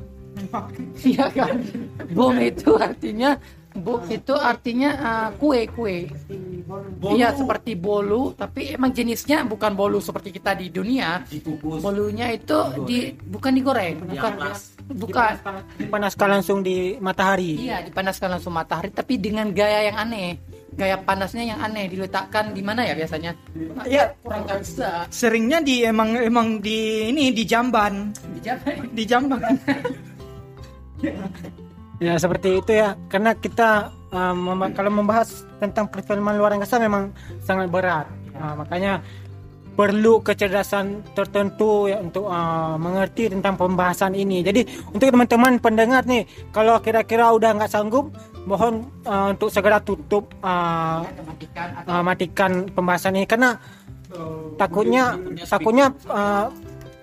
Iya 1.04 1.26
kan. 1.34 1.60
Bom 2.16 2.34
itu 2.40 2.72
artinya 2.78 3.36
bom 3.80 4.02
itu 4.08 4.34
artinya 4.34 4.90
uh, 4.98 5.28
kue 5.38 5.66
kue. 5.70 6.10
Iya 7.00 7.32
seperti 7.32 7.72
bolu 7.78 8.36
tapi 8.36 8.76
emang 8.76 8.92
jenisnya 8.92 9.40
bukan 9.48 9.72
bolu 9.72 10.02
seperti 10.04 10.36
kita 10.36 10.52
di 10.52 10.68
dunia. 10.68 11.24
Bolunya 11.62 12.28
itu 12.34 12.58
di 12.84 13.16
bukan 13.16 13.52
digoreng, 13.56 14.04
bukan 14.04 14.32
bukan. 14.92 15.32
dipanaskan 15.80 16.28
langsung 16.38 16.60
di 16.60 17.00
matahari. 17.00 17.56
Iya 17.68 17.86
dipanaskan 17.88 18.36
langsung 18.36 18.52
matahari 18.52 18.92
tapi 18.92 19.16
dengan 19.16 19.48
gaya 19.54 19.88
yang 19.88 19.96
aneh. 19.96 20.36
Gaya 20.78 20.94
panasnya 21.02 21.42
yang 21.42 21.58
aneh 21.58 21.90
diletakkan 21.90 22.54
di 22.54 22.62
mana 22.62 22.86
ya 22.86 22.94
biasanya? 22.94 23.34
Ya. 23.88 24.14
kurang 24.22 24.46
bisa. 24.46 25.10
seringnya 25.10 25.58
di 25.58 25.82
emang 25.82 26.14
emang 26.14 26.62
di 26.62 27.10
ini 27.10 27.34
di 27.34 27.42
jamban, 27.42 28.14
Dijaga. 28.38 28.70
di 28.94 29.02
jamban. 29.02 29.42
Ya 31.98 32.14
seperti 32.14 32.62
itu 32.62 32.70
ya, 32.78 32.94
karena 33.10 33.34
kita 33.34 33.90
uh, 34.14 34.34
memba- 34.34 34.70
kalau 34.70 34.90
membahas 34.94 35.42
tentang 35.58 35.90
perfilman 35.90 36.38
luar 36.38 36.54
angkasa 36.54 36.78
memang 36.78 37.10
sangat 37.42 37.66
berat. 37.66 38.06
Uh, 38.38 38.54
makanya 38.54 39.02
perlu 39.74 40.18
kecerdasan 40.22 41.06
tertentu 41.14 41.86
ya 41.86 42.02
untuk 42.02 42.26
uh, 42.26 42.78
mengerti 42.78 43.30
tentang 43.30 43.58
pembahasan 43.58 44.14
ini. 44.14 44.46
Jadi 44.46 44.66
untuk 44.94 45.10
teman-teman 45.10 45.58
pendengar 45.58 46.06
nih, 46.06 46.26
kalau 46.54 46.78
kira-kira 46.78 47.34
udah 47.34 47.58
nggak 47.58 47.70
sanggup, 47.70 48.14
mohon 48.46 48.90
uh, 49.02 49.34
untuk 49.34 49.50
segera 49.50 49.82
tutup 49.82 50.30
uh, 50.42 51.02
Matikan 51.02 51.68
atau 51.82 51.92
uh, 51.98 52.02
matikan 52.02 52.52
pembahasan 52.70 53.18
ini 53.18 53.26
karena 53.26 53.58
takutnya 54.56 55.20
takutnya 55.44 55.92
uh, 56.08 56.48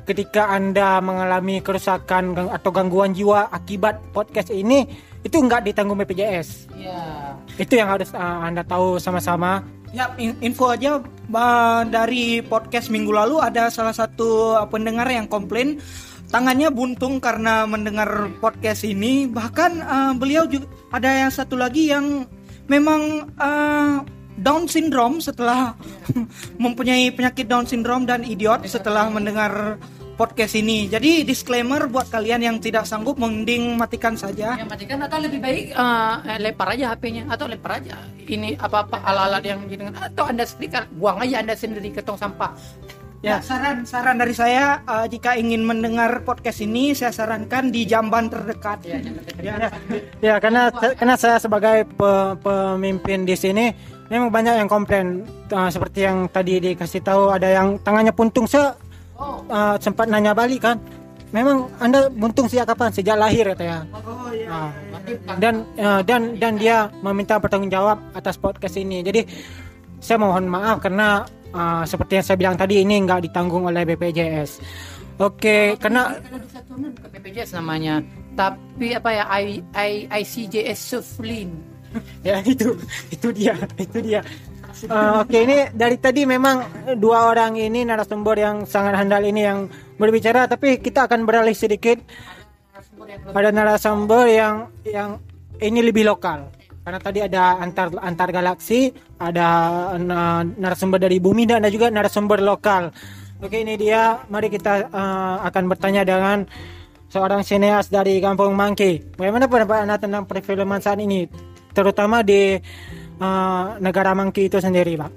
ketika 0.06 0.54
anda 0.54 1.02
mengalami 1.02 1.60
kerusakan 1.60 2.38
atau 2.54 2.70
gangguan 2.70 3.12
jiwa 3.12 3.50
akibat 3.50 4.00
podcast 4.14 4.54
ini 4.54 4.86
itu 5.26 5.36
nggak 5.36 5.66
ditanggung 5.66 5.98
BPJS 5.98 6.70
Iya. 6.78 7.34
itu 7.58 7.74
yang 7.76 7.90
harus 7.90 8.14
uh, 8.14 8.46
anda 8.46 8.62
tahu 8.62 9.02
sama-sama 9.02 9.66
Ya, 9.96 10.12
in- 10.20 10.36
info 10.44 10.68
aja 10.68 11.00
bah, 11.32 11.88
dari 11.88 12.44
podcast 12.44 12.92
minggu 12.92 13.16
lalu 13.16 13.40
ada 13.40 13.72
salah 13.72 13.96
satu 13.96 14.52
uh, 14.60 14.68
pendengar 14.68 15.08
yang 15.08 15.24
komplain 15.24 15.80
tangannya 16.28 16.68
buntung 16.68 17.24
karena 17.24 17.64
mendengar 17.64 18.28
podcast 18.44 18.84
ini. 18.84 19.24
Bahkan 19.32 19.72
uh, 19.80 20.12
beliau 20.20 20.52
juga 20.52 20.68
ada 20.92 21.16
yang 21.16 21.32
satu 21.32 21.56
lagi 21.56 21.96
yang 21.96 22.28
memang 22.68 23.32
uh, 23.40 24.04
Down 24.36 24.68
syndrome 24.68 25.24
setelah 25.24 25.74
mempunyai 26.64 27.12
penyakit 27.12 27.48
Down 27.48 27.66
syndrome 27.66 28.04
dan 28.04 28.24
idiot 28.24 28.64
setelah 28.68 29.08
mendengar 29.08 29.80
podcast 30.16 30.56
ini. 30.56 30.88
Jadi 30.88 31.28
disclaimer 31.28 31.92
buat 31.92 32.08
kalian 32.08 32.40
yang 32.40 32.58
tidak 32.60 32.88
sanggup 32.88 33.20
mending 33.20 33.76
matikan 33.76 34.16
saja. 34.16 34.56
yang 34.56 34.68
matikan 34.68 35.04
atau 35.04 35.20
lebih 35.20 35.44
baik 35.44 35.76
eh, 35.76 36.40
lempar 36.40 36.72
aja 36.72 36.96
HP-nya 36.96 37.28
atau 37.28 37.48
lempar 37.48 37.84
aja 37.84 38.00
ini 38.26 38.56
apa-apa 38.56 39.04
alat-alat 39.04 39.44
yang 39.44 39.60
gitu 39.68 39.86
atau 39.92 40.24
anda 40.26 40.48
sendiri 40.48 40.72
kan, 40.72 40.84
buang 40.96 41.20
aja 41.20 41.44
anda 41.44 41.54
sendiri 41.54 41.92
ke 41.92 42.00
tong 42.02 42.16
sampah 42.16 42.56
Ya, 43.26 43.42
saran 43.42 43.90
saran 43.90 44.22
dari 44.22 44.38
saya 44.38 44.86
uh, 44.86 45.10
jika 45.10 45.34
ingin 45.34 45.66
mendengar 45.66 46.22
podcast 46.22 46.62
ini 46.62 46.94
saya 46.94 47.10
sarankan 47.10 47.74
di 47.74 47.82
jamban 47.82 48.30
terdekat. 48.30 48.86
ya, 48.86 49.02
dekat- 49.02 49.42
Ya, 49.42 49.56
ya 50.22 50.36
karena 50.38 50.70
karena 50.70 51.16
saya 51.18 51.42
sebagai 51.42 51.90
pe- 51.90 52.36
pemimpin 52.38 53.26
di 53.26 53.34
sini 53.34 53.74
memang 54.10 54.30
banyak 54.30 54.56
yang 54.62 54.70
komplain 54.70 55.26
uh, 55.50 55.70
seperti 55.70 56.06
yang 56.06 56.30
tadi 56.30 56.62
dikasih 56.62 57.02
tahu 57.02 57.34
ada 57.34 57.50
yang 57.50 57.78
tangannya 57.82 58.14
puntung 58.14 58.46
saya 58.46 58.78
oh 59.18 59.42
uh, 59.50 59.76
sempat 59.82 60.06
nanya 60.10 60.36
balik 60.38 60.62
kan 60.62 60.78
memang 61.34 61.68
anda 61.82 62.08
buntung 62.14 62.46
sejak 62.46 62.70
kapan 62.70 62.94
sejak 62.94 63.18
lahir 63.18 63.44
katanya 63.56 63.84
Oh 63.94 64.30
iya. 64.34 64.50
Ah. 64.50 64.70
bukan- 64.94 65.38
dan 65.42 65.56
uh, 65.78 66.02
dan 66.02 66.22
dan 66.42 66.54
dia 66.58 66.90
meminta 67.06 67.38
pertanggung 67.38 67.70
jawab 67.70 68.02
atas 68.18 68.42
podcast 68.42 68.74
ini. 68.74 69.06
Jadi 69.06 69.22
saya 70.02 70.18
mohon 70.18 70.50
maaf 70.50 70.82
karena 70.82 71.22
uh, 71.54 71.86
seperti 71.86 72.18
yang 72.18 72.26
saya 72.26 72.38
bilang 72.42 72.58
tadi 72.58 72.82
ini 72.82 73.06
nggak 73.06 73.30
ditanggung 73.30 73.70
oleh 73.70 73.86
BPJS. 73.86 74.66
Oke, 75.22 75.78
karena 75.78 76.18
di 76.18 76.50
Saturnus 76.50 76.92
bukan 76.98 77.10
BPJS 77.14 77.54
namanya 77.56 78.02
tapi 78.36 78.92
apa 78.92 79.10
ya 79.16 79.24
I, 79.32 79.64
I, 79.72 79.92
ICJS 80.12 80.80
Suflin 80.80 81.56
ya 82.22 82.42
itu 82.54 82.76
itu 83.12 83.28
dia 83.32 83.56
itu 83.80 83.98
dia. 84.02 84.22
Uh, 84.92 85.24
Oke 85.24 85.48
ini 85.48 85.72
dari 85.72 85.96
tadi 85.96 86.28
memang 86.28 86.68
dua 87.00 87.32
orang 87.32 87.56
ini 87.56 87.88
narasumber 87.88 88.36
yang 88.36 88.58
sangat 88.68 89.00
handal 89.00 89.24
ini 89.24 89.42
yang 89.48 89.72
berbicara 89.96 90.52
tapi 90.52 90.84
kita 90.84 91.08
akan 91.08 91.24
beralih 91.24 91.56
sedikit 91.56 92.04
ada 93.32 93.50
narasumber 93.56 94.28
yang 94.28 94.56
yang 94.84 95.10
ini 95.64 95.80
lebih 95.80 96.04
lokal. 96.04 96.52
Karena 96.86 97.00
tadi 97.02 97.20
ada 97.24 97.58
antar 97.58 97.98
antar 97.98 98.30
galaksi 98.30 98.94
ada 99.18 99.48
na- 99.98 100.46
narasumber 100.46 101.02
dari 101.02 101.18
bumi 101.18 101.50
dan 101.50 101.64
ada 101.64 101.72
juga 101.72 101.90
narasumber 101.90 102.44
lokal. 102.44 102.92
Oke 103.42 103.64
ini 103.64 103.80
dia. 103.80 104.22
Mari 104.28 104.52
kita 104.52 104.92
eh, 104.92 105.36
akan 105.50 105.64
bertanya 105.72 106.06
dengan 106.06 106.46
seorang 107.16 107.48
sineas 107.48 107.88
dari 107.88 108.20
Kampung 108.20 108.52
Mangki 108.58 109.16
bagaimana 109.16 109.48
pendapat 109.48 109.88
anda 109.88 109.96
tentang 109.96 110.28
perfilman 110.28 110.84
saat 110.84 111.00
ini 111.00 111.30
terutama 111.76 112.24
di 112.24 112.56
eh, 113.20 113.66
negara 113.84 114.16
Mangki 114.16 114.48
itu 114.48 114.58
sendiri 114.58 114.96
pak 114.96 115.12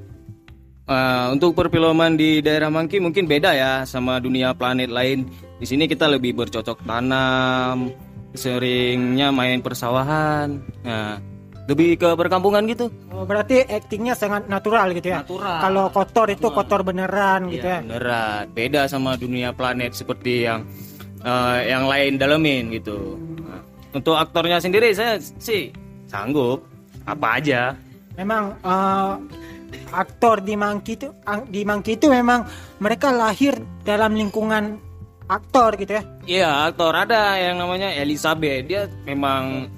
Eh, 0.88 1.24
untuk 1.28 1.52
perfilman 1.52 2.16
di 2.16 2.40
daerah 2.40 2.72
Mangki 2.72 2.96
mungkin 2.96 3.28
beda 3.28 3.52
ya 3.52 3.72
sama 3.84 4.16
dunia 4.24 4.56
planet 4.56 4.88
lain. 4.88 5.28
Di 5.60 5.68
sini 5.68 5.84
kita 5.84 6.08
lebih 6.08 6.32
bercocok 6.32 6.80
tanam, 6.88 7.92
seringnya 8.32 9.28
main 9.28 9.60
persawahan. 9.60 10.56
Nah, 10.88 11.20
lebih 11.68 12.00
ke 12.00 12.08
perkampungan 12.16 12.64
gitu. 12.64 12.88
Oh, 13.12 13.28
berarti 13.28 13.68
aktingnya 13.68 14.16
sangat 14.16 14.48
natural 14.48 14.96
gitu 14.96 15.12
ya 15.12 15.20
Natural. 15.20 15.60
kalau 15.60 15.84
kotor 15.92 16.26
itu 16.32 16.48
kotor 16.48 16.80
beneran 16.80 17.52
gitu 17.52 17.68
ya 17.68 17.84
Iya, 17.84 17.84
beneran. 17.84 18.42
Beda 18.56 18.82
sama 18.88 19.20
dunia 19.20 19.52
planet 19.52 19.92
seperti 19.92 20.48
yang 20.48 20.64
eh, 21.20 21.68
yang 21.68 21.84
lain 21.84 22.16
dalemin 22.16 22.72
gitu. 22.72 23.20
Nah, 23.44 23.60
untuk 23.92 24.16
aktornya 24.16 24.56
sendiri 24.56 24.96
saya 24.96 25.20
sih 25.20 25.68
sanggup 26.08 26.64
apa 27.04 27.38
aja. 27.38 27.76
memang 28.18 28.50
eh, 28.66 29.14
aktor 29.94 30.42
di 30.42 30.58
Mangki 30.58 30.98
itu 30.98 31.08
di 31.48 31.62
Mangki 31.62 31.94
itu 31.94 32.10
memang 32.10 32.42
mereka 32.82 33.14
lahir 33.14 33.54
dalam 33.86 34.18
lingkungan 34.18 34.80
aktor 35.28 35.76
gitu 35.76 35.92
ya. 36.00 36.02
Iya, 36.24 36.50
aktor 36.72 36.96
ada 36.96 37.36
yang 37.36 37.60
namanya 37.60 37.92
Elizabeth. 37.94 38.64
Dia 38.66 38.88
memang 39.04 39.68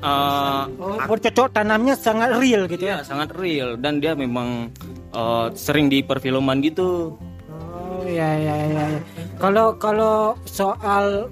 eh, 0.00 0.62
Bercocok 1.04 1.52
tanamnya 1.52 1.98
sangat 1.98 2.38
real 2.38 2.70
gitu 2.70 2.86
ya. 2.86 3.02
Iya, 3.02 3.04
sangat 3.04 3.34
real 3.36 3.76
dan 3.76 3.98
dia 3.98 4.14
memang 4.14 4.70
eh, 5.12 5.46
sering 5.58 5.90
di 5.90 6.00
perfilman 6.00 6.62
gitu. 6.62 7.18
Oh 7.50 8.02
iya 8.06 8.38
iya 8.38 8.54
iya. 8.70 8.84
iya. 8.96 9.00
Kalau 9.36 9.74
kalau 9.76 10.38
soal 10.46 11.28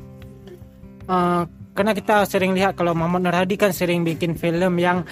eh, 1.08 1.42
karena 1.74 1.92
kita 1.94 2.26
sering 2.26 2.52
lihat 2.52 2.74
kalau 2.74 2.92
Muhammad 2.92 3.30
Nur 3.30 3.36
Hadi 3.36 3.54
kan 3.54 3.70
sering 3.70 4.02
bikin 4.02 4.34
film 4.34 4.76
yang 4.76 5.06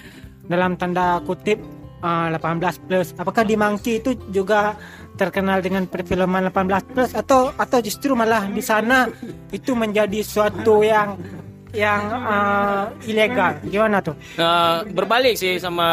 dalam 0.49 0.75
tanda 0.75 1.23
kutip 1.23 1.61
eh, 2.03 2.27
18 2.35 2.87
plus. 2.89 3.15
Apakah 3.15 3.47
di 3.47 3.55
Mangki 3.55 4.03
itu 4.03 4.17
juga 4.35 4.75
terkenal 5.19 5.59
dengan 5.59 5.87
perfilman 5.91 6.51
18 6.51 6.91
plus 6.95 7.11
atau 7.15 7.51
atau 7.59 7.79
justru 7.83 8.15
malah 8.15 8.47
di 8.47 8.63
sana 8.63 9.11
itu 9.51 9.75
menjadi 9.75 10.23
suatu 10.23 10.83
yang 10.83 11.19
yang 11.77 12.03
eh, 12.11 13.11
ilegal. 13.13 13.61
Gimana 13.69 14.01
tuh? 14.01 14.17
Nah, 14.41 14.83
berbalik 14.89 15.37
sih 15.37 15.61
sama 15.61 15.89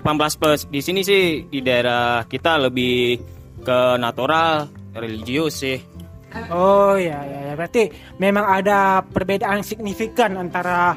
18 0.00 0.40
plus. 0.40 0.60
Di 0.66 0.80
sini 0.80 1.04
sih 1.04 1.46
di 1.46 1.60
daerah 1.60 2.24
kita 2.24 2.56
lebih 2.68 3.20
ke 3.60 3.78
natural, 4.00 4.66
religius 4.96 5.62
sih. 5.62 5.97
Oh 6.48 6.94
ya 6.94 7.18
ya 7.24 7.40
ya 7.50 7.52
berarti 7.58 7.90
memang 8.22 8.44
ada 8.46 9.02
perbedaan 9.02 9.60
signifikan 9.66 10.38
antara 10.38 10.94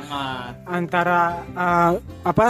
antara 0.70 1.42
eh, 1.52 1.92
apa 2.26 2.48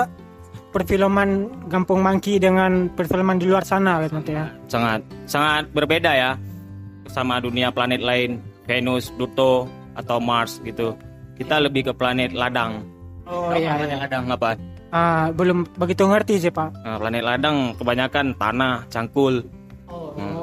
perfilman 0.71 1.51
Kampung 1.67 1.99
Mangki 1.99 2.39
dengan 2.39 2.87
perfilman 2.91 3.37
di 3.37 3.45
luar 3.51 3.67
sana 3.67 3.99
gitu 4.03 4.15
nanti 4.15 4.33
ya. 4.35 4.47
Sangat 4.71 5.03
sangat 5.27 5.67
berbeda 5.75 6.11
ya 6.15 6.31
sama 7.11 7.43
dunia 7.43 7.69
planet 7.75 7.99
lain, 7.99 8.39
Venus, 8.65 9.11
Pluto 9.11 9.67
atau 9.99 10.17
Mars 10.23 10.63
gitu. 10.63 10.95
Kita 11.35 11.59
lebih 11.59 11.91
ke 11.91 11.93
planet 11.95 12.31
ladang. 12.31 12.87
Oh 13.27 13.51
iya 13.51 13.75
planet 13.75 13.99
iya. 13.99 14.03
ladang 14.07 14.23
apa? 14.31 14.49
Ah, 14.91 15.31
belum 15.31 15.63
begitu 15.79 16.03
ngerti 16.03 16.35
sih 16.47 16.51
Pak. 16.51 16.83
Nah, 16.83 16.99
planet 16.99 17.23
ladang 17.23 17.57
kebanyakan 17.79 18.35
tanah, 18.35 18.83
cangkul. 18.91 19.39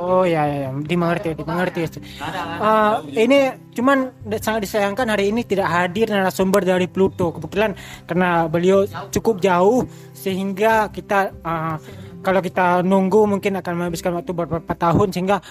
Oh 0.08 0.24
ya 0.24 0.48
ya, 0.48 0.56
ya. 0.64 0.70
dimengerti 0.72 1.36
dimengerti. 1.36 2.00
Ah, 2.24 3.04
ini 3.12 3.52
cuman 3.76 4.08
sangat 4.40 4.64
disayangkan 4.64 5.04
hari 5.12 5.28
ini 5.28 5.44
tidak 5.44 5.68
hadir 5.68 6.08
narasumber 6.08 6.64
dari 6.64 6.88
Pluto. 6.88 7.28
Kebetulan 7.36 7.76
karena 8.08 8.48
beliau 8.48 8.88
cukup 9.12 9.44
jauh 9.44 9.84
sehingga 10.16 10.88
kita 10.88 11.36
ah, 11.44 11.76
kalau 12.24 12.40
kita 12.40 12.80
nunggu 12.80 13.28
mungkin 13.28 13.60
akan 13.60 13.72
menghabiskan 13.84 14.16
waktu 14.16 14.32
beberapa 14.32 14.72
tahun 14.72 15.12
sehingga 15.12 15.44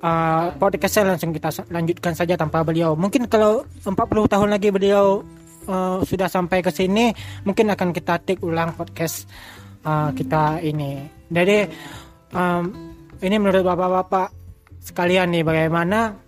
ah, 0.00 0.56
podcastnya 0.56 1.12
langsung 1.12 1.36
kita 1.36 1.52
lanjutkan 1.68 2.16
saja 2.16 2.32
tanpa 2.40 2.64
beliau. 2.64 2.96
Mungkin 2.96 3.28
kalau 3.28 3.68
40 3.84 3.92
tahun 4.08 4.48
lagi 4.56 4.72
beliau 4.72 5.20
ah, 5.68 6.00
sudah 6.00 6.32
sampai 6.32 6.64
ke 6.64 6.72
sini 6.72 7.12
mungkin 7.44 7.68
akan 7.68 7.92
kita 7.92 8.24
take 8.24 8.40
ulang 8.40 8.72
podcast 8.72 9.28
ah, 9.84 10.08
kita 10.16 10.64
ini. 10.64 11.04
Jadi 11.28 11.68
um, 12.32 12.91
ini 13.22 13.38
menurut 13.38 13.62
bapak-bapak 13.62 14.34
sekalian 14.82 15.30
nih 15.30 15.46
bagaimana 15.46 16.18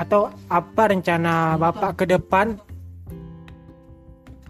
atau 0.00 0.32
apa 0.48 0.82
rencana 0.88 1.60
bapak 1.60 2.02
ke 2.02 2.04
depan? 2.08 2.56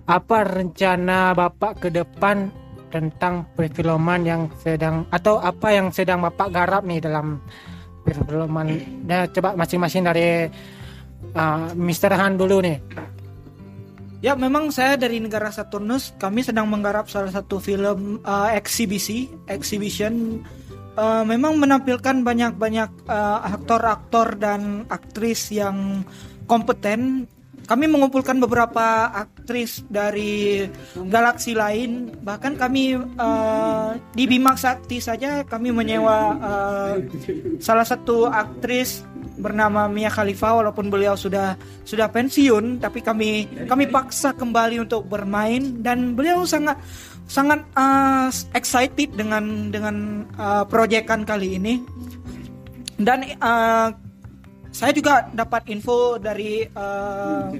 Apa 0.08 0.46
rencana 0.46 1.36
bapak 1.36 1.84
ke 1.84 1.88
depan 1.92 2.48
tentang 2.88 3.44
perfilman 3.52 4.24
yang 4.24 4.42
sedang 4.56 5.04
atau 5.12 5.36
apa 5.36 5.68
yang 5.74 5.92
sedang 5.92 6.24
bapak 6.24 6.48
garap 6.54 6.86
nih 6.86 7.02
dalam 7.02 7.42
perfilman? 8.06 8.78
Nah, 9.04 9.28
coba 9.28 9.58
masing-masing 9.58 10.06
dari 10.06 10.48
uh, 11.34 11.68
Mr. 11.76 12.14
Han 12.14 12.40
dulu 12.40 12.62
nih. 12.64 12.78
Ya, 14.18 14.34
memang 14.34 14.74
saya 14.74 14.98
dari 14.98 15.22
negara 15.22 15.50
Saturnus. 15.54 16.10
Kami 16.18 16.42
sedang 16.42 16.66
menggarap 16.66 17.06
salah 17.06 17.30
satu 17.30 17.62
film 17.62 18.18
uh, 18.26 18.50
eksibisi, 18.50 19.30
exhibition. 19.46 20.42
Uh, 20.98 21.22
memang 21.22 21.54
menampilkan 21.54 22.26
banyak-banyak 22.26 23.06
uh, 23.06 23.38
aktor-aktor 23.54 24.34
dan 24.34 24.82
aktris 24.90 25.54
yang 25.54 26.02
kompeten. 26.50 27.30
Kami 27.70 27.86
mengumpulkan 27.86 28.42
beberapa 28.42 29.06
aktris 29.12 29.86
dari 29.86 30.66
galaksi 31.06 31.54
lain. 31.54 32.10
Bahkan 32.18 32.58
kami 32.58 32.98
uh, 32.98 33.94
di 34.10 34.26
Bima 34.26 34.58
Sakti 34.58 34.98
saja 34.98 35.46
kami 35.46 35.70
menyewa 35.70 36.34
uh, 36.34 36.94
salah 37.62 37.86
satu 37.86 38.26
aktris 38.26 39.06
bernama 39.38 39.86
Mia 39.86 40.10
Khalifa 40.10 40.50
walaupun 40.58 40.90
beliau 40.90 41.14
sudah 41.14 41.54
sudah 41.86 42.10
pensiun 42.10 42.82
tapi 42.82 43.00
kami 43.00 43.46
kami 43.70 43.86
paksa 43.86 44.34
kembali 44.34 44.82
untuk 44.82 45.06
bermain 45.06 45.78
dan 45.80 46.18
beliau 46.18 46.42
sangat 46.42 46.76
sangat 47.28 47.60
uh, 47.76 48.32
excited 48.56 49.12
dengan 49.12 49.68
dengan 49.68 50.24
uh, 50.40 50.64
proyekan 50.64 51.28
kali 51.28 51.60
ini 51.60 51.84
dan 52.96 53.22
uh, 53.38 53.92
saya 54.72 54.92
juga 54.96 55.28
dapat 55.36 55.68
info 55.68 56.16
dari 56.16 56.64
uh, 56.72 57.52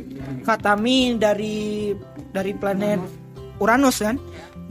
Katami 0.43 1.21
dari 1.21 1.93
dari 2.33 2.53
planet 2.57 3.01
Uranus 3.61 4.01
kan 4.01 4.17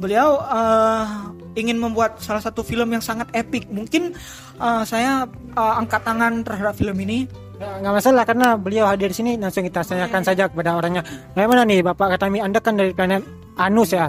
beliau 0.01 0.41
uh, 0.41 1.29
ingin 1.53 1.77
membuat 1.77 2.17
salah 2.21 2.41
satu 2.41 2.65
film 2.65 2.89
yang 2.93 3.01
sangat 3.01 3.29
epic 3.37 3.69
mungkin 3.69 4.17
uh, 4.57 4.81
saya 4.81 5.29
uh, 5.53 5.73
angkat 5.77 6.01
tangan 6.01 6.41
terhadap 6.41 6.73
film 6.73 6.97
ini 7.05 7.29
Nggak 7.57 7.89
masalah 7.89 8.21
karena 8.21 8.53
beliau 8.53 8.85
hadir 8.85 9.09
di 9.09 9.17
sini 9.17 9.33
langsung 9.33 9.65
kita 9.65 9.81
tanyakan 9.81 10.21
saja 10.21 10.45
kepada 10.45 10.77
orangnya. 10.77 11.01
Bagaimana 11.33 11.65
nih 11.65 11.81
Bapak 11.81 12.13
Katami? 12.13 12.37
Anda 12.37 12.61
kan 12.61 12.77
dari 12.77 12.93
planet 12.93 13.25
Anus 13.57 13.97
ya. 13.97 14.05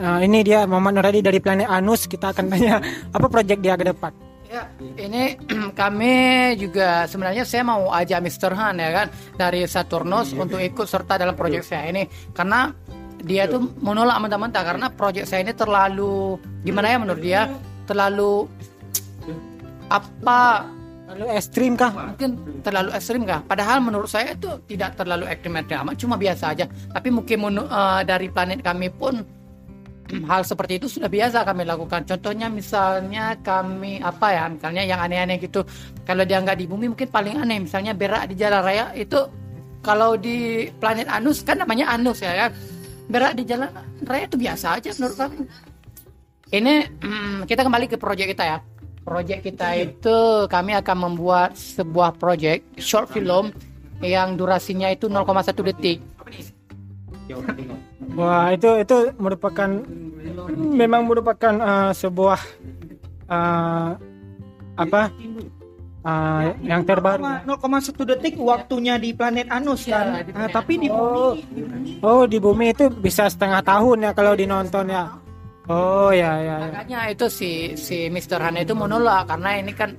Nah, 0.00 0.16
ini 0.24 0.40
dia 0.40 0.64
Muhammad 0.64 0.96
Nuradi 0.96 1.20
dari 1.20 1.38
planet 1.44 1.68
Anus. 1.68 2.08
Kita 2.08 2.32
akan 2.32 2.48
tanya 2.48 2.80
apa 3.12 3.26
proyek 3.28 3.60
dia 3.60 3.76
ke 3.76 3.84
depan. 3.92 4.12
Ya, 4.48 4.66
ini 4.96 5.36
kami 5.80 6.14
juga 6.56 7.04
sebenarnya 7.04 7.44
saya 7.44 7.62
mau 7.62 7.92
ajak 7.92 8.18
Mr. 8.24 8.50
Han 8.56 8.80
ya 8.80 8.90
kan 8.90 9.06
dari 9.36 9.68
Saturnus 9.68 10.32
untuk 10.34 10.58
ikut 10.58 10.88
serta 10.88 11.20
dalam 11.20 11.36
proyek 11.38 11.62
saya 11.62 11.86
ini 11.86 12.08
karena 12.34 12.74
dia 13.20 13.46
tuh 13.46 13.62
menolak 13.84 14.16
mentah-mentah 14.18 14.64
karena 14.64 14.86
proyek 14.90 15.28
saya 15.28 15.44
ini 15.46 15.54
terlalu 15.54 16.40
gimana 16.64 16.88
ya 16.90 16.98
menurut 16.98 17.22
dia 17.22 17.46
terlalu 17.84 18.48
apa 19.86 20.66
Lalu 21.10 21.26
ekstrim 21.34 21.74
kah? 21.74 21.90
mungkin 21.90 22.62
terlalu 22.62 22.90
ekstrim 22.94 23.22
kah? 23.26 23.42
Padahal 23.42 23.82
menurut 23.82 24.06
saya 24.06 24.34
itu 24.34 24.46
tidak 24.70 24.94
terlalu 24.94 25.26
ekstrim 25.26 25.58
amat, 25.58 25.94
cuma 25.98 26.14
biasa 26.14 26.54
aja. 26.54 26.70
Tapi 26.70 27.10
mungkin 27.10 27.66
eh, 27.66 28.02
dari 28.06 28.30
planet 28.30 28.62
kami 28.62 28.94
pun 28.94 29.18
hal 30.26 30.42
seperti 30.42 30.82
itu 30.82 30.86
sudah 30.90 31.06
biasa 31.06 31.46
kami 31.46 31.62
lakukan. 31.62 32.02
Contohnya 32.04 32.50
misalnya 32.50 33.38
kami 33.40 34.02
apa 34.02 34.26
ya, 34.34 34.44
misalnya 34.50 34.82
yang 34.82 35.00
aneh-aneh 35.00 35.38
gitu. 35.38 35.62
Kalau 36.02 36.26
dia 36.26 36.42
nggak 36.42 36.58
di 36.58 36.66
bumi 36.66 36.90
mungkin 36.90 37.08
paling 37.08 37.38
aneh, 37.38 37.62
misalnya 37.62 37.94
berak 37.94 38.30
di 38.30 38.34
jalan 38.34 38.60
raya 38.60 38.90
itu 38.98 39.18
kalau 39.80 40.16
di 40.16 40.68
planet 40.76 41.08
Anus 41.08 41.40
kan 41.40 41.56
namanya 41.56 41.94
Anus 41.94 42.20
ya 42.20 42.46
kan. 42.46 42.50
Berak 43.10 43.32
di 43.38 43.42
jalan 43.48 43.70
raya 44.04 44.24
itu 44.28 44.36
biasa 44.38 44.66
aja 44.78 44.90
menurut 44.98 45.16
kami. 45.16 45.36
Ini 46.50 46.74
mm, 46.98 47.38
kita 47.46 47.62
kembali 47.62 47.86
ke 47.86 47.96
proyek 47.96 48.34
kita 48.34 48.44
ya. 48.44 48.58
Proyek 49.00 49.46
kita 49.46 49.78
itu 49.78 50.18
kami 50.50 50.76
akan 50.76 50.96
membuat 51.10 51.56
sebuah 51.56 52.18
proyek 52.20 52.66
short 52.76 53.10
film 53.10 53.54
yang 54.04 54.36
durasinya 54.36 54.90
itu 54.92 55.08
0,1 55.08 55.54
detik. 55.72 55.98
Wah 58.18 58.50
itu 58.50 58.70
itu 58.82 58.96
merupakan 59.16 59.70
memang 60.56 61.06
merupakan 61.06 61.54
uh, 61.62 61.90
sebuah 61.94 62.40
uh, 63.30 63.94
apa 64.74 65.02
uh, 66.02 66.42
yang 66.64 66.82
terbaru. 66.82 67.22
0,1 67.46 68.10
detik 68.16 68.34
waktunya 68.40 68.96
di 68.96 69.12
planet 69.14 69.46
Anus 69.52 69.86
kan 69.86 70.24
di 70.24 70.32
Ah, 70.34 70.48
planet 70.48 70.52
tapi 70.52 70.72
di 70.80 70.88
Oh. 70.90 71.36
bumi 71.36 72.00
Oh 72.02 72.22
di 72.26 72.38
bumi 72.40 72.72
itu 72.72 72.88
bisa 72.90 73.28
setengah 73.28 73.60
tahun 73.62 74.08
ya 74.08 74.10
kalau 74.16 74.32
dinonton 74.34 74.90
ya. 74.90 75.04
Oh 75.70 76.10
ya 76.10 76.34
ya. 76.40 76.56
ya. 76.66 76.68
Makanya 76.72 77.00
itu 77.14 77.26
si 77.30 77.50
si 77.78 78.10
Mr. 78.10 78.42
Han 78.42 78.58
itu 78.58 78.74
menolak 78.74 79.30
karena 79.30 79.60
ini 79.60 79.70
kan 79.70 79.94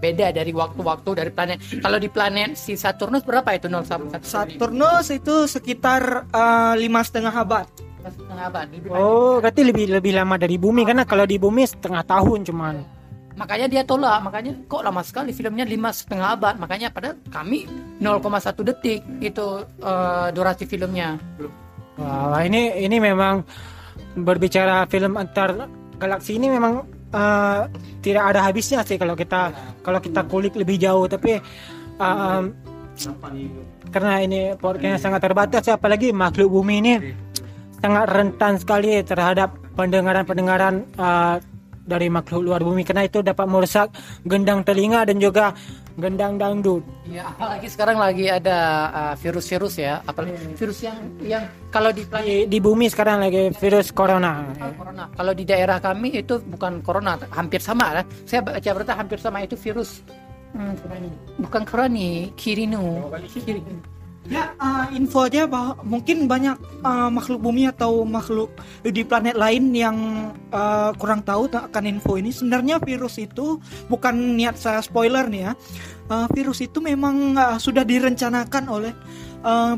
beda 0.00 0.32
dari 0.32 0.50
waktu-waktu 0.50 1.10
dari 1.12 1.30
planet. 1.30 1.58
Kalau 1.84 2.00
di 2.00 2.08
planet 2.08 2.56
si 2.56 2.74
Saturnus 2.74 3.22
berapa 3.22 3.52
itu 3.54 3.68
0,1 3.68 4.24
Saturnus 4.24 5.12
itu 5.12 5.44
sekitar 5.46 6.26
eh, 6.32 6.74
lima 6.80 7.04
setengah 7.04 7.34
abad 7.36 7.68
setengah 8.08 8.44
abad. 8.48 8.66
Oh 8.88 9.36
berarti 9.44 9.60
lebih 9.60 9.92
lebih 9.92 10.16
lama 10.16 10.40
dari 10.40 10.56
bumi 10.56 10.88
karena 10.88 11.04
kalau 11.04 11.28
di 11.28 11.36
bumi 11.36 11.68
setengah 11.68 12.00
tahun 12.08 12.48
cuman. 12.48 12.76
Makanya 13.36 13.66
dia 13.72 13.82
tolak, 13.88 14.20
makanya 14.20 14.52
kok 14.68 14.84
lama 14.84 15.00
sekali 15.00 15.32
filmnya 15.32 15.64
lima 15.64 15.92
setengah 15.92 16.36
abad. 16.36 16.54
Makanya 16.60 16.92
pada 16.92 17.16
kami 17.32 17.64
0,1 18.00 18.68
detik 18.68 19.00
itu 19.20 19.46
eh, 19.80 20.28
durasi 20.32 20.64
filmnya. 20.64 21.20
Wah 22.00 22.40
ini 22.40 22.80
ini 22.80 22.96
memang 22.96 23.44
berbicara 24.16 24.88
film 24.88 25.20
antar 25.20 25.68
galaksi 26.00 26.40
ini 26.40 26.48
memang 26.48 26.99
uh, 27.14 27.66
tidak 28.00 28.24
ada 28.34 28.40
habisnya 28.46 28.80
sih 28.86 28.96
kalau 28.96 29.14
kita 29.14 29.52
kalau 29.82 30.00
kita 30.02 30.24
kulik 30.26 30.54
lebih 30.56 30.80
jauh 30.80 31.06
tapi 31.06 31.38
um, 31.98 32.54
karena 33.90 34.12
ini 34.22 34.40
podcastnya 34.60 35.00
sangat 35.00 35.20
terbatas 35.24 35.62
ya, 35.66 35.74
apalagi 35.80 36.12
makhluk 36.12 36.52
bumi 36.52 36.74
ini 36.84 36.94
sangat 37.80 38.04
rentan 38.12 38.60
sekali 38.60 39.00
terhadap 39.00 39.56
pendengaran-pendengaran 39.74 40.84
uh, 41.00 41.40
dari 41.90 42.06
makhluk 42.06 42.46
luar 42.46 42.62
bumi 42.62 42.86
karena 42.86 43.02
itu 43.02 43.18
dapat 43.18 43.50
merusak 43.50 43.90
gendang 44.22 44.62
telinga 44.62 45.02
dan 45.02 45.18
juga 45.18 45.50
gendang 45.98 46.38
dangdut. 46.38 46.86
Ya, 47.10 47.26
apalagi 47.34 47.66
sekarang 47.66 47.98
lagi 47.98 48.30
ada 48.30 48.58
uh, 48.94 49.14
virus-virus 49.18 49.74
ya, 49.82 49.98
apalagi 50.06 50.38
virus 50.54 50.78
yang 50.86 50.96
yang 51.20 51.44
kalau 51.74 51.90
di 51.90 52.06
Di, 52.06 52.46
di 52.46 52.58
bumi 52.62 52.86
sekarang 52.86 53.26
lagi 53.26 53.50
virus 53.58 53.90
corona. 53.90 54.46
corona. 54.78 55.10
Kalau 55.12 55.32
di 55.34 55.42
daerah 55.42 55.82
kami 55.82 56.22
itu 56.22 56.38
bukan 56.46 56.78
corona, 56.80 57.18
hampir 57.34 57.58
sama 57.58 58.00
lah. 58.00 58.04
Saya 58.24 58.46
baca 58.46 58.70
berita 58.70 58.94
hampir 58.94 59.18
sama 59.18 59.42
itu 59.42 59.58
virus. 59.58 60.00
Hmm, 60.54 60.74
bukan 61.42 61.62
corona, 61.66 62.30
kirinu. 62.38 63.10
Kiri- 63.34 63.98
Ya, 64.30 64.54
uh, 64.62 64.86
info 64.94 65.26
aja 65.26 65.50
bahwa 65.50 65.82
mungkin 65.82 66.30
banyak 66.30 66.54
uh, 66.86 67.10
makhluk 67.10 67.42
bumi 67.42 67.66
atau 67.66 68.06
makhluk 68.06 68.54
di 68.86 69.02
planet 69.02 69.34
lain 69.34 69.74
yang 69.74 70.30
uh, 70.54 70.94
kurang 70.94 71.26
tahu 71.26 71.50
akan 71.50 71.84
info 71.90 72.14
ini. 72.14 72.30
Sebenarnya 72.30 72.78
virus 72.78 73.18
itu 73.18 73.58
bukan 73.90 74.38
niat 74.38 74.54
saya 74.54 74.78
spoiler 74.86 75.26
nih 75.26 75.50
ya. 75.50 75.52
Uh, 76.06 76.30
virus 76.30 76.62
itu 76.62 76.78
memang 76.78 77.34
uh, 77.34 77.58
sudah 77.58 77.82
direncanakan 77.82 78.70
oleh 78.70 78.94
uh, 79.42 79.74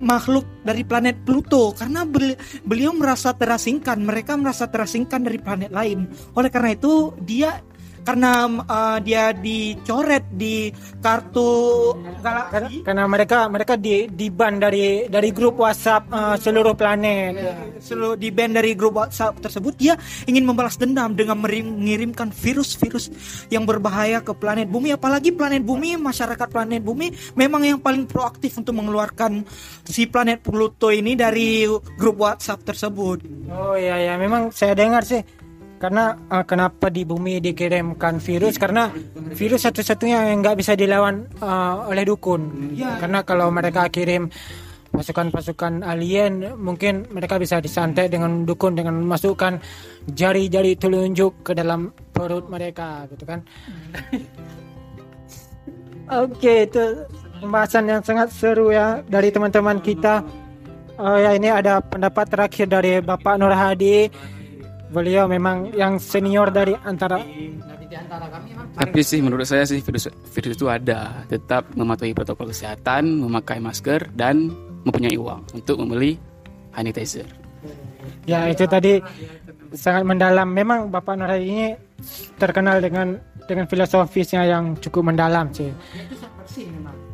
makhluk 0.00 0.48
dari 0.64 0.80
planet 0.80 1.20
Pluto 1.28 1.76
karena 1.76 2.08
beli- 2.08 2.40
beliau 2.64 2.96
merasa 2.96 3.36
terasingkan, 3.36 4.00
mereka 4.00 4.40
merasa 4.40 4.72
terasingkan 4.72 5.20
dari 5.20 5.36
planet 5.36 5.68
lain. 5.68 6.08
Oleh 6.32 6.48
karena 6.48 6.72
itu 6.72 7.12
dia 7.28 7.60
karena 8.06 8.46
uh, 8.46 8.98
dia 9.02 9.34
dicoret 9.34 10.22
di 10.30 10.70
kartu 11.02 11.90
karena, 12.22 12.46
galaksi. 12.54 12.78
karena 12.86 13.04
mereka 13.10 13.38
mereka 13.50 13.74
di 13.74 14.06
di 14.06 14.30
ban 14.30 14.62
dari 14.62 15.10
dari 15.10 15.34
grup 15.34 15.58
WhatsApp 15.58 16.06
uh, 16.14 16.38
seluruh 16.38 16.78
planet. 16.78 17.34
seluruh 17.82 18.14
di 18.14 18.30
band 18.30 18.62
dari 18.62 18.78
grup 18.78 18.94
WhatsApp 18.94 19.42
tersebut 19.42 19.74
dia 19.74 19.98
ingin 20.30 20.46
membalas 20.46 20.78
dendam 20.78 21.18
dengan 21.18 21.42
mengirimkan 21.42 22.30
virus-virus 22.30 23.10
yang 23.50 23.66
berbahaya 23.66 24.22
ke 24.22 24.30
planet 24.38 24.70
bumi. 24.70 24.94
Apalagi 24.94 25.34
planet 25.34 25.66
bumi 25.66 25.98
masyarakat 25.98 26.46
planet 26.46 26.86
bumi 26.86 27.10
memang 27.34 27.66
yang 27.66 27.78
paling 27.82 28.06
proaktif 28.06 28.54
untuk 28.54 28.78
mengeluarkan 28.78 29.42
si 29.82 30.06
planet 30.06 30.46
Pluto 30.46 30.94
ini 30.94 31.18
dari 31.18 31.66
grup 31.98 32.22
WhatsApp 32.22 32.62
tersebut. 32.62 33.50
Oh 33.50 33.74
iya 33.74 33.98
ya, 33.98 34.14
memang 34.14 34.54
saya 34.54 34.78
dengar 34.78 35.02
sih 35.02 35.20
karena 35.76 36.16
uh, 36.32 36.44
kenapa 36.48 36.88
di 36.88 37.04
bumi 37.04 37.36
dikirimkan 37.44 38.16
virus 38.16 38.56
karena 38.56 38.88
virus 39.36 39.68
satu-satunya 39.68 40.32
yang 40.32 40.40
nggak 40.40 40.56
bisa 40.56 40.72
dilawan 40.72 41.28
uh, 41.44 41.88
oleh 41.92 42.04
dukun. 42.08 42.72
Karena 42.76 43.20
kalau 43.28 43.52
mereka 43.52 43.88
kirim 43.92 44.32
pasukan-pasukan 44.96 45.84
alien 45.84 46.56
mungkin 46.56 47.04
mereka 47.12 47.36
bisa 47.36 47.60
disantet 47.60 48.08
dengan 48.08 48.48
dukun 48.48 48.72
dengan 48.72 48.96
memasukkan 48.96 49.60
jari-jari 50.08 50.80
telunjuk 50.80 51.44
ke 51.44 51.52
dalam 51.52 51.92
perut 52.16 52.48
mereka 52.48 53.04
gitu 53.12 53.28
kan. 53.28 53.44
Oke, 56.06 56.70
itu 56.70 57.02
pembahasan 57.42 57.90
yang 57.90 58.00
sangat 58.00 58.32
seru 58.32 58.72
ya 58.72 59.04
dari 59.04 59.28
teman-teman 59.28 59.82
kita. 59.82 60.24
Oh 60.96 61.18
ya 61.20 61.36
ini 61.36 61.52
ada 61.52 61.84
pendapat 61.84 62.24
terakhir 62.32 62.72
dari 62.72 63.04
Bapak 63.04 63.36
Nur 63.36 63.52
Hadi. 63.52 64.08
Beliau 64.86 65.26
memang 65.26 65.74
yang 65.74 65.98
senior 65.98 66.54
dari 66.54 66.74
antara 66.86 67.18
Dari 67.18 67.86
di 67.86 67.96
antara 67.96 68.26
kami 68.30 68.54
memang 68.54 68.66
Tapi 68.74 69.00
sih 69.02 69.18
menurut 69.18 69.46
saya 69.46 69.66
sih 69.66 69.82
virus 69.82 70.10
virus 70.30 70.54
itu 70.54 70.66
ada. 70.70 71.26
Tetap 71.26 71.74
mematuhi 71.74 72.14
protokol 72.14 72.50
kesehatan, 72.50 73.22
memakai 73.22 73.58
masker 73.58 74.10
dan 74.14 74.50
mempunyai 74.86 75.18
uang 75.18 75.42
untuk 75.54 75.82
membeli 75.82 76.18
sanitizer. 76.74 77.26
ya 78.28 78.46
itu 78.46 78.68
tadi 78.68 79.02
sangat 79.74 80.06
mendalam. 80.06 80.46
Memang 80.46 80.92
Bapak 80.92 81.18
Nur 81.18 81.30
Hadi 81.30 81.46
ini 81.46 81.66
terkenal 82.38 82.78
dengan 82.78 83.18
dengan 83.46 83.66
filosofisnya 83.66 84.46
yang 84.46 84.78
cukup 84.78 85.10
mendalam 85.14 85.50
sih. 85.54 85.70
itu 85.70 86.14
sangat 86.18 86.34
bersih 86.42 86.66
memang. 86.70 87.05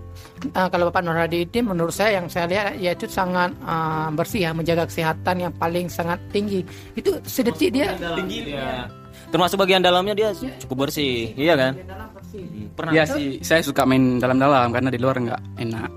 Ah, 0.53 0.67
kalau 0.67 0.91
Bapak 0.91 1.01
Nur 1.01 1.15
Hadi 1.15 1.47
ini 1.47 1.61
menurut 1.63 1.91
saya 1.91 2.19
yang 2.19 2.27
saya 2.27 2.51
lihat 2.51 2.67
yaitu 2.77 3.07
sangat 3.07 3.55
ah, 3.63 4.11
bersih 4.11 4.43
ya 4.43 4.51
menjaga 4.51 4.85
kesehatan 4.85 5.37
yang 5.39 5.53
paling 5.55 5.87
sangat 5.87 6.19
tinggi 6.29 6.67
itu 6.93 7.15
sedetik 7.23 7.71
dia 7.71 7.95
Ya. 8.43 8.91
Termasuk 9.31 9.57
bagian 9.57 9.81
dalamnya 9.81 10.13
dia 10.13 10.29
cukup 10.59 10.89
bersih, 10.89 11.33
iya 11.35 11.55
kan? 11.55 11.73
dalam 11.79 12.09
bersih 12.13 12.45
Pernah. 12.75 12.93
Ya 12.93 13.05
sih, 13.07 13.41
saya 13.41 13.61
suka 13.61 13.85
main 13.85 14.19
dalam-dalam 14.19 14.69
karena 14.71 14.89
di 14.89 14.99
luar 14.99 15.17
nggak 15.17 15.43
enak. 15.59 15.91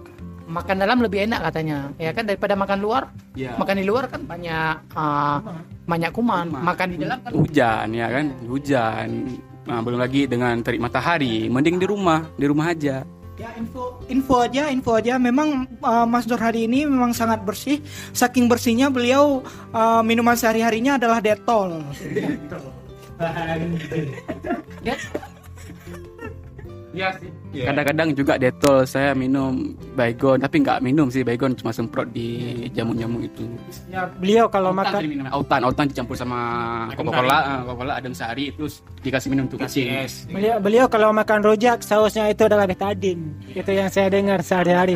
makan 0.45 0.77
dalam 0.77 1.01
lebih 1.01 1.25
enak 1.25 1.41
katanya 1.41 1.89
ya 1.97 2.13
kan 2.13 2.23
daripada 2.23 2.53
makan 2.53 2.79
luar 2.79 3.10
Ya. 3.34 3.58
makan 3.58 3.75
di 3.75 3.84
luar 3.84 4.08
kan 4.08 4.23
banyak 4.23 4.75
ah, 4.93 5.41
banyak 5.84 6.12
kuman 6.13 6.47
makan 6.53 6.88
di 6.95 6.97
dalam 7.01 7.17
kan 7.19 7.31
Hujan 7.34 7.88
ya 7.91 8.08
kan, 8.08 8.25
hujan. 8.45 9.10
Nah, 9.65 9.81
belum 9.81 9.97
lagi 9.97 10.29
dengan 10.29 10.62
terik 10.62 10.77
matahari, 10.77 11.49
mending 11.49 11.81
di 11.81 11.89
rumah, 11.89 12.21
di 12.38 12.45
rumah 12.45 12.69
aja. 12.69 13.01
Ya 13.36 13.52
info 13.60 14.00
info 14.08 14.39
aja 14.39 14.71
info 14.71 14.95
aja. 14.95 15.19
Memang 15.19 15.67
uh, 15.84 16.08
Mas 16.08 16.24
Nur 16.24 16.39
Hadi 16.39 16.71
ini 16.71 16.88
memang 16.88 17.12
sangat 17.12 17.43
bersih. 17.43 17.84
Saking 18.15 18.48
bersihnya 18.48 18.88
beliau 18.88 19.43
uh, 19.76 20.00
minuman 20.00 20.39
sehari 20.39 20.63
harinya 20.63 20.95
adalah 20.95 21.19
detol 21.19 21.84
ya, 24.84 24.95
Iya 26.95 27.10
sih. 27.19 27.29
Kadang-kadang 27.67 28.10
juga 28.15 28.34
detol 28.39 28.88
saya 28.88 29.12
minum 29.12 29.75
baygon, 29.99 30.39
tapi 30.39 30.63
nggak 30.63 30.79
minum 30.79 31.12
sih 31.12 31.27
baygon 31.27 31.51
cuma 31.60 31.75
semprot 31.75 32.08
di 32.15 32.67
jamu-jamu 32.71 33.19
itu. 33.19 33.43
Ya 33.91 34.08
beliau 34.08 34.47
kalau 34.47 34.71
makan 34.71 35.27
autan, 35.27 35.60
autan 35.67 35.86
dicampur 35.91 36.15
sama 36.15 36.39
Coca-Cola, 36.95 37.36
ah, 37.36 37.60
Coca-Cola 37.67 37.93
adem 37.99 38.15
sehari 38.15 38.55
terus 38.55 38.79
dikasih 39.03 39.27
minum 39.27 39.45
tuh 39.51 39.60
kucing. 39.60 39.91
beliau, 40.31 40.55
beliau 40.63 40.86
kalau 40.88 41.12
makan 41.12 41.43
rojak 41.43 41.84
sausnya 41.84 42.31
itu 42.31 42.47
adalah 42.47 42.63
betadin. 42.63 43.36
Itu 43.51 43.71
yang 43.75 43.91
saya 43.91 44.08
dengar 44.08 44.39
sehari-hari. 44.39 44.95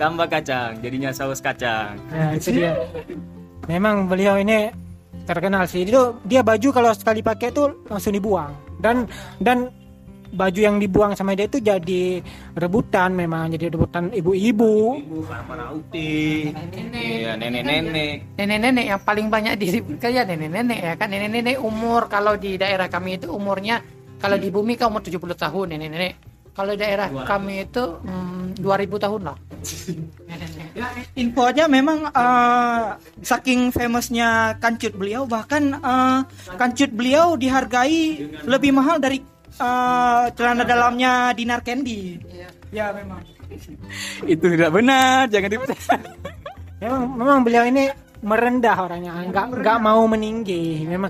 Tambah 0.00 0.26
kacang, 0.32 0.80
jadinya 0.80 1.12
saus 1.12 1.44
kacang. 1.44 2.00
Ya, 2.08 2.24
itu 2.32 2.48
dia. 2.56 2.72
Memang 3.68 4.08
beliau 4.08 4.40
ini 4.40 4.72
terkenal 5.28 5.68
sih. 5.68 5.84
Itu 5.84 6.20
dia 6.24 6.40
baju 6.40 6.68
kalau 6.72 6.92
sekali 6.96 7.20
pakai 7.20 7.52
itu 7.52 7.64
langsung 7.88 8.14
dibuang. 8.14 8.52
Dan 8.80 9.08
dan 9.40 9.72
baju 10.32 10.60
yang 10.60 10.76
dibuang 10.80 11.12
sama 11.14 11.36
dia 11.38 11.46
itu 11.46 11.62
jadi 11.62 12.20
rebutan 12.56 13.14
memang 13.14 13.54
jadi 13.54 13.70
rebutan 13.72 14.10
ibu-ibu. 14.10 14.98
Ibu 14.98 15.18
para 15.26 15.70
uti, 15.74 16.50
iya 16.94 17.38
nenek-nenek. 17.38 18.38
nenek-nenek. 18.38 18.84
Yang 18.90 19.02
paling 19.06 19.26
banyak 19.30 19.54
di 19.58 19.66
kayak 20.00 20.30
nenek-nenek 20.30 20.78
ya 20.82 20.92
kan. 20.98 21.08
Nenek-nenek 21.12 21.60
umur 21.62 22.10
kalau 22.10 22.34
di 22.34 22.58
daerah 22.58 22.90
kami 22.90 23.20
itu 23.20 23.30
umurnya 23.30 23.82
kalau 24.16 24.40
di 24.40 24.48
bumi 24.48 24.74
kan 24.74 24.90
umur 24.90 25.04
70 25.04 25.20
tahun 25.36 25.66
nenek-nenek. 25.76 26.14
Kalau 26.56 26.72
di 26.72 26.80
daerah 26.80 27.12
kami 27.28 27.68
itu 27.68 27.84
hmm, 28.00 28.56
2000 28.64 29.04
tahun 29.04 29.22
lah. 29.28 29.36
Ya, 30.76 30.92
info 31.16 31.48
aja 31.48 31.64
memang 31.72 32.12
uh, 32.12 33.00
saking 33.24 33.72
famousnya 33.72 34.60
kancut 34.60 34.92
beliau 34.92 35.24
bahkan 35.24 35.72
uh, 35.80 36.20
kancut 36.60 36.92
beliau 36.92 37.32
dihargai 37.40 38.28
lebih 38.44 38.76
mahal 38.76 39.00
dari 39.00 39.24
uh, 39.60 40.24
celana 40.32 40.64
dalamnya 40.64 41.32
Dinar 41.32 41.60
Candy. 41.64 42.20
Ya 42.72 42.92
memang. 42.92 43.22
Itu 44.26 44.50
tidak 44.50 44.70
benar, 44.74 45.30
jangan 45.30 45.50
dipercaya. 45.50 46.02
Memang 46.76 47.08
memang 47.16 47.38
beliau 47.40 47.64
ini 47.64 47.88
merendah 48.20 48.76
orangnya, 48.84 49.16
nggak 49.32 49.64
nggak 49.64 49.78
mau 49.80 50.04
meninggi. 50.04 50.84
Memang 50.84 51.08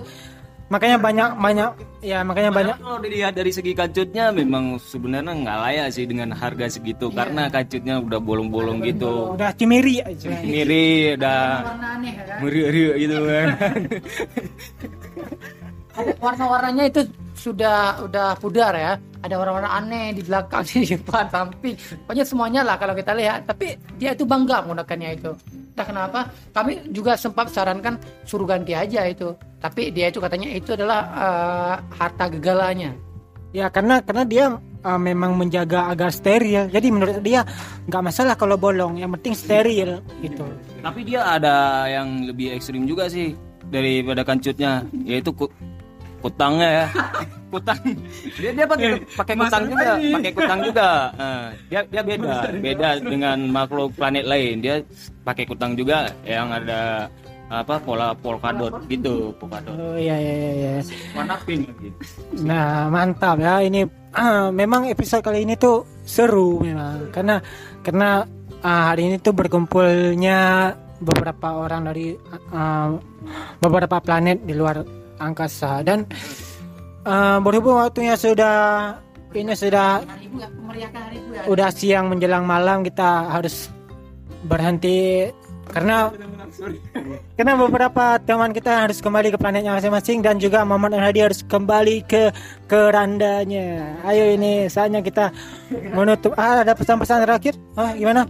makanya 0.70 0.98
banyak 1.02 1.30
banyak 1.42 1.70
ya 2.06 2.22
makanya 2.22 2.50
banyak 2.54 2.76
Kalau 2.78 3.02
dilihat 3.02 3.34
dari 3.34 3.50
segi 3.50 3.74
kacutnya 3.74 4.30
memang 4.30 4.78
sebenarnya 4.78 5.34
nggak 5.34 5.58
layak 5.58 5.86
sih 5.90 6.06
dengan 6.06 6.38
harga 6.38 6.70
segitu 6.70 7.10
karena 7.10 7.50
kacutnya 7.50 7.98
udah 7.98 8.22
bolong-bolong 8.22 8.78
gitu. 8.86 9.34
udah 9.34 9.50
cimiri 9.58 10.06
aja. 10.06 10.30
Miri 10.46 11.18
udah 11.18 11.42
ya 11.98 12.22
kan 12.22 12.38
meri 12.46 12.62
gitu 12.94 13.16
kan. 13.26 13.48
ada 15.96 16.12
warna-warnanya 16.20 16.84
itu 16.92 17.00
sudah 17.36 18.04
udah 18.04 18.36
pudar 18.38 18.72
ya. 18.76 18.92
Ada 19.24 19.34
warna-warna 19.40 19.70
aneh 19.72 20.14
di 20.14 20.22
belakang 20.22 20.62
di 20.70 20.84
depan 20.84 21.26
samping. 21.32 21.74
Pokoknya 22.04 22.24
semuanya 22.24 22.60
lah 22.62 22.76
kalau 22.76 22.94
kita 22.94 23.16
lihat. 23.16 23.48
Tapi 23.48 23.74
dia 23.96 24.12
itu 24.12 24.28
bangga 24.28 24.62
menggunakannya 24.62 25.10
itu. 25.16 25.30
Entah 25.76 25.86
kenapa 25.88 26.20
kami 26.52 26.92
juga 26.92 27.16
sempat 27.16 27.52
sarankan 27.52 27.96
suruh 28.28 28.46
ganti 28.46 28.76
aja 28.76 29.08
itu. 29.08 29.32
Tapi 29.60 29.90
dia 29.90 30.12
itu 30.12 30.20
katanya 30.20 30.48
itu 30.52 30.76
adalah 30.76 31.00
eh, 31.16 31.74
harta 31.96 32.24
gegalanya. 32.30 32.92
Ya 33.56 33.72
karena 33.72 34.04
karena 34.04 34.24
dia 34.28 34.44
uh, 34.86 35.00
memang 35.00 35.34
menjaga 35.34 35.90
agar 35.90 36.14
steril. 36.14 36.70
Jadi 36.70 36.86
menurut 36.92 37.18
dia 37.24 37.42
nggak 37.90 38.02
masalah 38.04 38.34
kalau 38.38 38.54
bolong, 38.54 39.00
yang 39.00 39.10
penting 39.18 39.34
steril 39.34 40.04
gitu. 40.22 40.46
Tapi 40.84 41.00
dia 41.02 41.26
ada 41.26 41.88
yang 41.90 42.28
lebih 42.30 42.54
ekstrim 42.54 42.86
juga 42.86 43.10
sih 43.10 43.34
daripada 43.66 44.22
kancutnya 44.22 44.86
yaitu 45.02 45.34
kutangnya 46.20 46.68
ya. 46.82 46.86
Kutang. 47.46 47.78
Dia 48.42 48.50
dia 48.52 48.66
pakai 48.66 48.90
pakai 49.16 49.34
kutang 49.38 49.64
juga, 49.70 49.90
pakai 49.96 50.32
kutang 50.34 50.60
juga. 50.66 50.90
Nah, 51.16 51.48
dia 51.70 51.80
dia 51.88 52.02
beda, 52.02 52.34
beda 52.58 52.88
dengan 53.00 53.38
makhluk 53.48 53.94
planet 53.94 54.26
lain. 54.26 54.60
Dia 54.60 54.82
pakai 55.22 55.46
kutang 55.46 55.78
juga 55.78 56.10
yang 56.26 56.50
ada 56.52 57.06
apa 57.46 57.78
pola 57.78 58.10
polkadot 58.18 58.82
gitu, 58.90 59.30
polkadot. 59.38 59.72
Oh 59.78 59.94
iya 59.94 60.18
iya 60.18 60.34
iya. 60.34 60.52
iya. 60.58 60.72
Warna 61.14 61.38
pink 61.46 61.70
lagi. 61.70 61.88
Nah 62.42 62.90
mantap 62.90 63.38
ya 63.38 63.62
ini 63.62 63.86
ah, 64.12 64.50
memang 64.60 64.90
episode 64.90 65.22
kali 65.22 65.46
ini 65.46 65.54
tuh 65.54 65.86
seru 66.02 66.58
memang 66.58 67.14
karena 67.14 67.38
karena 67.86 68.26
ah, 68.66 68.90
hari 68.90 69.14
ini 69.14 69.16
tuh 69.22 69.32
berkumpulnya 69.32 70.74
beberapa 70.98 71.48
orang 71.62 71.86
dari 71.86 72.18
ah, 72.50 72.90
beberapa 73.62 74.02
planet 74.02 74.42
di 74.42 74.54
luar 74.56 74.95
angkasa 75.18 75.82
dan 75.86 76.08
ah, 77.06 77.38
berhubung 77.40 77.80
waktunya 77.80 78.16
sudah 78.16 78.96
ini 79.36 79.52
sudah 79.52 80.00
ya, 80.72 80.88
ya. 80.88 81.42
udah 81.44 81.68
siang 81.68 82.08
menjelang 82.08 82.48
malam 82.48 82.80
kita 82.80 83.28
harus 83.28 83.68
berhenti 84.48 85.28
karena 85.68 86.08
karena 87.36 87.52
beberapa 87.56 88.16
teman 88.24 88.50
kita 88.56 88.88
harus 88.88 88.98
kembali 89.04 89.32
ke 89.34 89.38
planetnya 89.38 89.76
masing-masing 89.76 90.24
dan 90.24 90.40
juga 90.40 90.64
Muhammad 90.64 90.96
dan 90.96 91.04
Hadi 91.04 91.20
harus 91.20 91.40
kembali 91.44 92.08
ke 92.08 92.32
kerandanya. 92.64 94.00
Ayo 94.08 94.32
ini 94.32 94.66
saatnya 94.66 95.04
kita 95.04 95.30
menutup. 95.92 96.32
Ah, 96.40 96.64
ada 96.64 96.72
pesan-pesan 96.72 97.28
terakhir? 97.28 97.54
Ah, 97.76 97.92
gimana? 97.92 98.24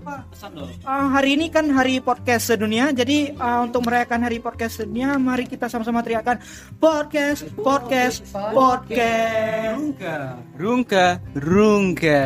Ah, 0.83 1.07
hari 1.15 1.39
ini 1.39 1.49
kan 1.49 1.71
hari 1.71 2.03
podcast 2.03 2.51
sedunia. 2.51 2.91
Jadi 2.91 3.35
ah, 3.39 3.62
untuk 3.62 3.87
merayakan 3.87 4.27
hari 4.27 4.43
podcast 4.43 4.83
sedunia, 4.83 5.15
mari 5.17 5.47
kita 5.47 5.71
sama-sama 5.71 6.03
teriakkan 6.03 6.43
podcast, 6.83 7.47
podcast, 7.62 8.27
podcast. 8.33 9.79
Rungka, 10.59 11.23
rungka. 11.39 12.25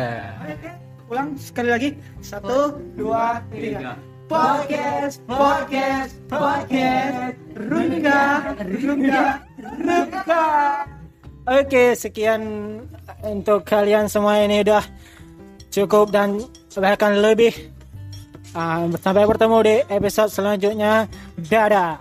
Ulang 1.11 1.35
sekali 1.35 1.69
lagi. 1.69 1.89
Satu, 2.23 2.79
dua, 2.95 3.43
tiga. 3.51 4.10
Podcast, 4.31 5.19
podcast, 5.27 6.15
podcast. 6.31 7.35
Rungga, 7.51 8.55
rungga, 8.63 9.23
rungga. 9.59 10.45
Oke, 11.51 11.91
sekian 11.99 12.39
untuk 13.27 13.67
kalian 13.67 14.07
semua 14.07 14.39
ini 14.39 14.63
udah 14.63 14.87
cukup 15.67 16.15
dan 16.15 16.39
bahkan 16.79 17.19
lebih. 17.19 17.51
Ah, 18.55 18.87
sampai 19.03 19.27
bertemu 19.27 19.57
di 19.67 19.75
episode 19.91 20.31
selanjutnya. 20.31 21.11
Dadah. 21.35 21.99